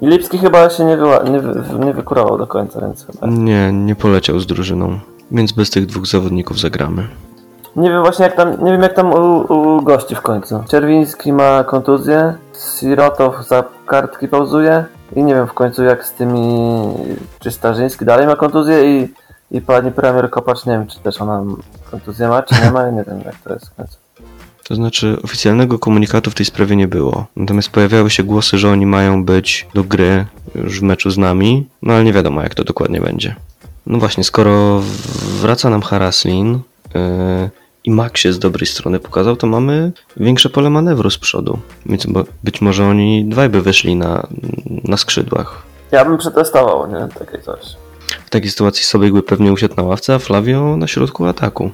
I 0.00 0.06
Lipski 0.06 0.38
chyba 0.38 0.70
się 0.70 0.84
nie, 0.84 0.96
wyła, 0.96 1.22
nie, 1.22 1.42
nie 1.86 1.94
wykurował 1.94 2.38
do 2.38 2.46
końca, 2.46 2.80
więc 2.80 3.06
chyba. 3.06 3.26
Nie, 3.26 3.72
nie 3.72 3.94
poleciał 3.94 4.40
z 4.40 4.46
drużyną. 4.46 4.98
Więc 5.32 5.52
bez 5.52 5.70
tych 5.70 5.86
dwóch 5.86 6.06
zawodników 6.06 6.60
zagramy. 6.60 7.08
Nie 7.76 7.90
wiem 7.90 8.02
właśnie 8.02 8.24
jak 8.24 8.36
tam, 8.36 8.64
nie 8.64 8.72
wiem 8.72 8.82
jak 8.82 8.94
tam 8.94 9.12
u, 9.12 9.52
u 9.52 9.82
gości 9.82 10.14
w 10.14 10.20
końcu. 10.20 10.64
Czerwiński 10.68 11.32
ma 11.32 11.64
kontuzję, 11.64 12.34
Sirotow 12.78 13.46
za 13.46 13.64
kartki 13.86 14.28
pauzuje 14.28 14.84
i 15.16 15.22
nie 15.22 15.34
wiem 15.34 15.46
w 15.46 15.52
końcu 15.52 15.84
jak 15.84 16.04
z 16.06 16.12
tymi, 16.12 16.82
czy 17.40 17.50
Starzyński 17.50 18.04
dalej 18.04 18.26
ma 18.26 18.36
kontuzję 18.36 18.98
i, 18.98 19.08
i 19.50 19.60
pani 19.60 19.92
premier 19.92 20.30
Kopacz, 20.30 20.66
nie 20.66 20.72
wiem 20.72 20.86
czy 20.86 20.98
też 20.98 21.20
ona 21.20 21.44
kontuzję 21.90 22.28
ma, 22.28 22.42
czy 22.42 22.54
nie 22.64 22.70
ma, 22.70 22.90
nie 22.90 23.04
wiem 23.04 23.20
jak 23.24 23.34
to 23.44 23.52
jest 23.54 23.68
w 23.68 23.74
końcu. 23.74 23.96
To 24.68 24.74
znaczy, 24.74 25.16
oficjalnego 25.24 25.78
komunikatu 25.78 26.30
w 26.30 26.34
tej 26.34 26.46
sprawie 26.46 26.76
nie 26.76 26.88
było. 26.88 27.26
Natomiast 27.36 27.70
pojawiały 27.70 28.10
się 28.10 28.22
głosy, 28.22 28.58
że 28.58 28.70
oni 28.70 28.86
mają 28.86 29.24
być 29.24 29.66
do 29.74 29.84
gry 29.84 30.26
już 30.54 30.80
w 30.80 30.82
meczu 30.82 31.10
z 31.10 31.18
nami, 31.18 31.68
no 31.82 31.94
ale 31.94 32.04
nie 32.04 32.12
wiadomo, 32.12 32.42
jak 32.42 32.54
to 32.54 32.64
dokładnie 32.64 33.00
będzie. 33.00 33.34
No 33.86 33.98
właśnie, 33.98 34.24
skoro 34.24 34.82
wraca 35.40 35.70
nam 35.70 35.82
Haraslin 35.82 36.52
yy, 36.94 37.00
i 37.84 37.90
Max 37.90 38.20
się 38.20 38.32
z 38.32 38.38
dobrej 38.38 38.66
strony 38.66 38.98
pokazał, 38.98 39.36
to 39.36 39.46
mamy 39.46 39.92
większe 40.16 40.50
pole 40.50 40.70
manewru 40.70 41.10
z 41.10 41.18
przodu. 41.18 41.58
Więc 41.86 42.06
być 42.44 42.60
może 42.60 42.86
oni 42.86 43.24
dwaj 43.24 43.48
by 43.48 43.62
wyszli 43.62 43.96
na, 43.96 44.26
na 44.84 44.96
skrzydłach. 44.96 45.62
Ja 45.92 46.04
bym 46.04 46.18
przetestował, 46.18 46.86
nie? 46.92 47.08
Takie 47.18 47.38
coś. 47.38 47.76
W 48.26 48.30
takiej 48.30 48.50
sytuacji 48.50 48.84
Sobek 48.84 49.12
by 49.12 49.22
pewnie 49.22 49.52
usiadł 49.52 49.76
na 49.76 49.82
ławce, 49.82 50.14
a 50.14 50.18
Flavio 50.18 50.76
na 50.76 50.86
środku 50.86 51.26
ataku. 51.26 51.70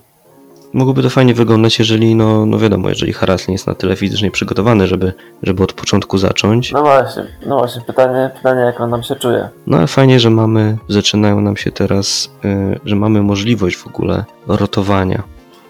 Mogłoby 0.72 1.02
to 1.02 1.10
fajnie 1.10 1.34
wyglądać, 1.34 1.78
jeżeli, 1.78 2.14
no, 2.14 2.46
no 2.46 2.58
wiadomo, 2.58 2.88
jeżeli 2.88 3.12
Haraslin 3.12 3.52
jest 3.52 3.66
na 3.66 3.74
tyle 3.74 3.96
fizycznie 3.96 4.30
przygotowany, 4.30 4.86
żeby, 4.86 5.12
żeby 5.42 5.62
od 5.62 5.72
początku 5.72 6.18
zacząć. 6.18 6.72
No 6.72 6.82
właśnie, 6.82 7.26
no 7.46 7.58
właśnie, 7.58 7.82
pytanie, 7.82 8.30
pytanie 8.36 8.60
jak 8.60 8.80
on 8.80 8.90
nam 8.90 9.02
się 9.02 9.16
czuje. 9.16 9.48
No 9.66 9.76
ale 9.76 9.86
fajnie, 9.86 10.20
że 10.20 10.30
mamy, 10.30 10.78
zaczynają 10.88 11.40
nam 11.40 11.56
się 11.56 11.72
teraz, 11.72 12.30
y, 12.44 12.80
że 12.84 12.96
mamy 12.96 13.22
możliwość 13.22 13.76
w 13.76 13.86
ogóle 13.86 14.24
rotowania. 14.46 15.22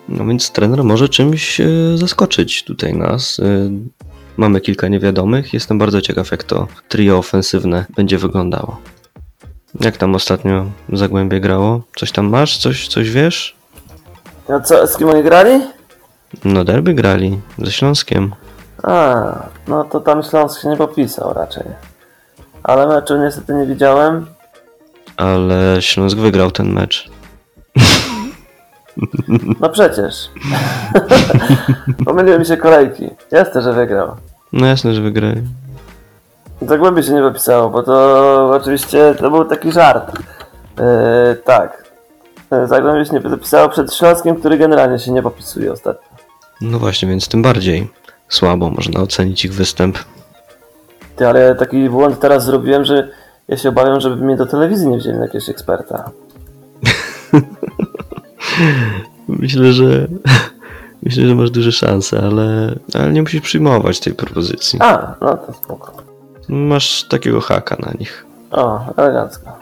No 0.08 0.26
więc 0.26 0.50
trener 0.50 0.84
może 0.84 1.08
czymś 1.08 1.60
y, 1.60 1.92
zaskoczyć 1.94 2.64
tutaj 2.64 2.94
nas. 2.94 3.38
Y, 3.38 3.70
mamy 4.36 4.60
kilka 4.60 4.88
niewiadomych. 4.88 5.54
Jestem 5.54 5.78
bardzo 5.78 6.00
ciekaw, 6.00 6.30
jak 6.30 6.44
to 6.44 6.66
trio 6.88 7.18
ofensywne 7.18 7.84
będzie 7.96 8.18
wyglądało. 8.18 8.80
Jak 9.80 9.96
tam 9.96 10.14
ostatnio 10.14 10.66
Zagłębie 10.92 11.40
grało? 11.40 11.82
Coś 11.96 12.12
tam 12.12 12.28
masz? 12.28 12.58
Coś, 12.58 12.88
coś 12.88 13.10
wiesz? 13.10 13.57
No 14.48 14.60
co, 14.60 14.86
z 14.86 14.96
kim 14.96 15.08
oni 15.08 15.22
grali? 15.22 15.60
No 16.44 16.64
derby 16.64 16.94
grali 16.94 17.40
ze 17.58 17.72
Śląskiem. 17.72 18.34
A, 18.82 19.24
no 19.68 19.84
to 19.84 20.00
tam 20.00 20.22
Śląsk 20.22 20.62
się 20.62 20.68
nie 20.68 20.76
popisał 20.76 21.32
raczej. 21.32 21.64
Ale 22.62 22.86
meczu 22.86 23.16
niestety 23.16 23.54
nie 23.54 23.66
widziałem. 23.66 24.26
Ale 25.16 25.82
Śląsk 25.82 26.16
wygrał 26.16 26.50
ten 26.50 26.72
mecz. 26.72 27.10
No 29.60 29.68
przecież. 29.68 30.30
Pomyliły 32.06 32.38
mi 32.38 32.46
się 32.46 32.56
kolejki. 32.56 33.10
Jasne, 33.30 33.62
że 33.62 33.72
wygrał. 33.72 34.16
No 34.52 34.66
jasne, 34.66 34.94
że 34.94 35.00
wygrali. 35.00 35.42
Zagłębie 36.62 37.02
się 37.02 37.12
nie 37.12 37.20
popisało, 37.22 37.70
bo 37.70 37.82
to 37.82 38.50
oczywiście 38.52 39.14
to 39.14 39.30
był 39.30 39.44
taki 39.44 39.72
żart. 39.72 40.12
Yy, 40.78 41.36
tak. 41.44 41.87
Zagłębie 42.50 43.04
się 43.04 43.12
nie 43.12 43.20
popisało 43.20 43.68
przed 43.68 43.94
Śląskiem, 43.94 44.36
który 44.36 44.58
generalnie 44.58 44.98
się 44.98 45.12
nie 45.12 45.22
popisuje 45.22 45.72
ostatnio. 45.72 46.08
No 46.60 46.78
właśnie, 46.78 47.08
więc 47.08 47.28
tym 47.28 47.42
bardziej 47.42 47.88
słabo 48.28 48.70
można 48.70 49.00
ocenić 49.00 49.44
ich 49.44 49.54
występ. 49.54 49.98
Ty, 51.16 51.28
ale 51.28 51.54
taki 51.54 51.88
błąd 51.90 52.20
teraz 52.20 52.44
zrobiłem, 52.44 52.84
że 52.84 53.08
ja 53.48 53.56
się 53.56 53.68
obawiam, 53.68 54.00
żeby 54.00 54.16
mnie 54.16 54.36
do 54.36 54.46
telewizji 54.46 54.88
nie 54.88 54.98
wzięli 54.98 55.16
na 55.16 55.22
jakiegoś 55.22 55.48
eksperta. 55.48 56.10
Myślę, 59.28 59.72
że 59.72 60.06
myślę, 61.02 61.28
że 61.28 61.34
masz 61.34 61.50
duże 61.50 61.72
szanse, 61.72 62.22
ale, 62.22 62.74
ale 62.94 63.12
nie 63.12 63.22
musisz 63.22 63.40
przyjmować 63.40 64.00
tej 64.00 64.14
propozycji. 64.14 64.78
A, 64.82 65.14
no 65.20 65.36
to 65.36 65.52
spoko. 65.52 65.92
Masz 66.48 67.04
takiego 67.08 67.40
haka 67.40 67.76
na 67.86 67.92
nich. 68.00 68.26
O, 68.50 68.80
elegancko. 68.96 69.57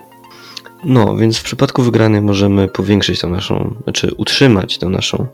No, 0.85 1.17
więc 1.17 1.39
w 1.39 1.43
przypadku 1.43 1.83
wygranej 1.83 2.23
możemy 2.23 2.69
powiększyć 2.69 3.21
tą 3.21 3.29
naszą, 3.29 3.75
znaczy 3.85 4.15
utrzymać 4.17 4.79
tę 4.79 4.87
naszą 4.87 5.27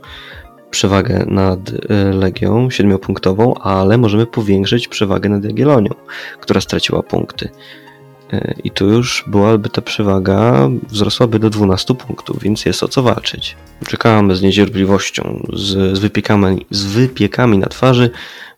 przewagę 0.72 1.24
nad 1.26 1.68
y, 1.68 1.78
Legią 2.12 2.70
siedmiopunktową, 2.70 3.54
ale 3.54 3.98
możemy 3.98 4.26
powiększyć 4.26 4.88
przewagę 4.88 5.28
nad 5.28 5.44
Jagiellonią, 5.44 5.90
która 6.40 6.60
straciła 6.60 7.02
punkty. 7.02 7.48
Y, 8.32 8.54
I 8.64 8.70
tu 8.70 8.88
już 8.88 9.24
byłaby 9.26 9.68
ta 9.68 9.82
przewaga, 9.82 10.68
wzrosłaby 10.88 11.38
do 11.38 11.50
12 11.50 11.94
punktów, 11.94 12.42
więc 12.42 12.66
jest 12.66 12.82
o 12.82 12.88
co 12.88 13.02
walczyć. 13.02 13.56
Czekamy 13.86 14.36
z 14.36 14.42
niecierpliwością, 14.42 15.46
z, 15.52 15.96
z, 15.96 15.98
wypiekami, 15.98 16.66
z 16.70 16.84
wypiekami 16.84 17.58
na 17.58 17.66
twarzy. 17.66 18.10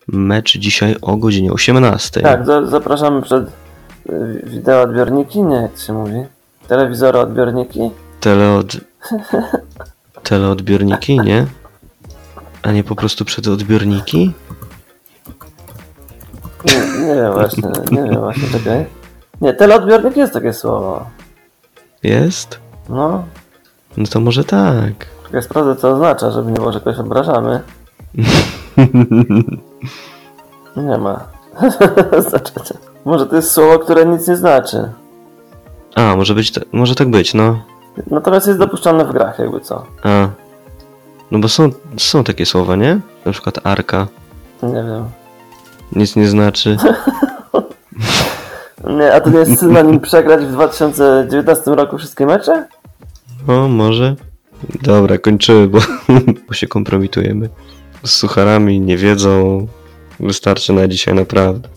Mecz 0.07 0.57
dzisiaj 0.57 0.95
o 1.01 1.17
godzinie 1.17 1.51
18. 1.51 2.21
Tak, 2.21 2.45
za, 2.45 2.65
zapraszamy 2.65 3.21
przed 3.21 3.47
y, 4.09 4.43
wideoodbiorniki, 4.43 5.43
nie 5.43 5.55
jak 5.55 5.77
się 5.77 5.93
mówi. 5.93 6.34
Telewizory, 6.67 7.19
odbiorniki. 7.19 7.91
Teleod... 8.19 8.77
Teleodbiorniki, 10.23 11.19
nie? 11.19 11.45
A 12.63 12.71
nie 12.71 12.83
po 12.83 12.95
prostu 12.95 13.25
przed 13.25 13.47
odbiorniki? 13.47 14.33
Nie, 16.65 17.07
nie 17.07 17.15
wiem 17.15 17.33
właśnie, 17.33 17.71
nie 17.91 18.03
wiem 18.03 18.19
właśnie, 18.19 18.47
czekaj. 18.59 18.85
Nie, 19.41 19.53
teleodbiornik 19.53 20.17
jest 20.17 20.33
takie 20.33 20.53
słowo. 20.53 21.05
Jest? 22.03 22.59
No, 22.89 23.23
No 23.97 24.05
to 24.05 24.19
może 24.19 24.43
tak. 24.43 24.93
czekaj, 25.25 25.43
sprawdzę 25.43 25.75
co 25.75 25.89
oznacza, 25.89 26.31
żeby 26.31 26.51
nie 26.51 26.57
było, 26.57 26.71
że 26.71 26.79
kogoś 26.79 26.99
obrażamy. 26.99 27.61
Nie 30.77 30.97
ma. 30.97 31.27
Może 33.05 33.25
to 33.27 33.35
jest 33.35 33.51
słowo, 33.51 33.79
które 33.79 34.05
nic 34.05 34.27
nie 34.27 34.35
znaczy. 34.35 34.89
A, 35.95 36.15
może 36.15 36.35
być, 36.35 36.51
może 36.71 36.95
tak 36.95 37.09
być, 37.09 37.33
no. 37.33 37.63
Natomiast 38.11 38.47
jest 38.47 38.59
dopuszczalne 38.59 39.05
w 39.05 39.11
grach, 39.11 39.39
jakby 39.39 39.59
co. 39.59 39.85
A. 40.03 40.29
No 41.31 41.39
bo 41.39 41.49
są, 41.49 41.69
są 41.97 42.23
takie 42.23 42.45
słowa, 42.45 42.75
nie? 42.75 42.99
Na 43.25 43.31
przykład 43.31 43.59
arka. 43.63 44.07
Nie 44.63 44.73
wiem. 44.73 45.05
Nic 45.91 46.15
nie 46.15 46.27
znaczy. 46.27 46.77
Nie, 48.87 49.13
a 49.13 49.21
to 49.21 49.29
nie 49.29 49.39
jest 49.39 49.59
synonim 49.59 49.99
przegrać 49.99 50.45
w 50.45 50.51
2019 50.51 51.71
roku 51.71 51.97
wszystkie 51.97 52.25
mecze? 52.25 52.67
O, 53.47 53.67
może. 53.67 54.15
Dobra, 54.81 55.17
kończymy, 55.17 55.67
bo, 55.67 55.79
bo 56.47 56.53
się 56.53 56.67
kompromitujemy. 56.67 57.49
Z 58.03 58.11
sucharami 58.11 58.81
nie 58.81 58.97
wiedzą. 58.97 59.67
Wystarczy 60.19 60.73
na 60.73 60.87
dzisiaj 60.87 61.13
naprawdę. 61.13 61.69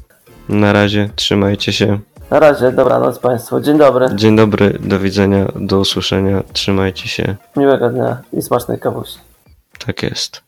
Na 0.48 0.72
razie, 0.72 1.11
trzymajcie 1.16 1.72
się. 1.72 1.98
Na 2.31 2.38
razie, 2.38 2.73
dobranoc 2.73 3.19
Państwu. 3.19 3.61
Dzień 3.61 3.79
dobry. 3.79 4.07
Dzień 4.14 4.37
dobry, 4.37 4.79
do 4.81 4.99
widzenia, 4.99 5.53
do 5.57 5.79
usłyszenia. 5.79 6.43
Trzymajcie 6.53 7.09
się. 7.09 7.37
Miłego 7.57 7.91
dnia 7.91 8.23
i 8.33 8.43
smacznej 8.43 8.79
kawusi. 8.79 9.19
Tak 9.87 10.03
jest. 10.03 10.48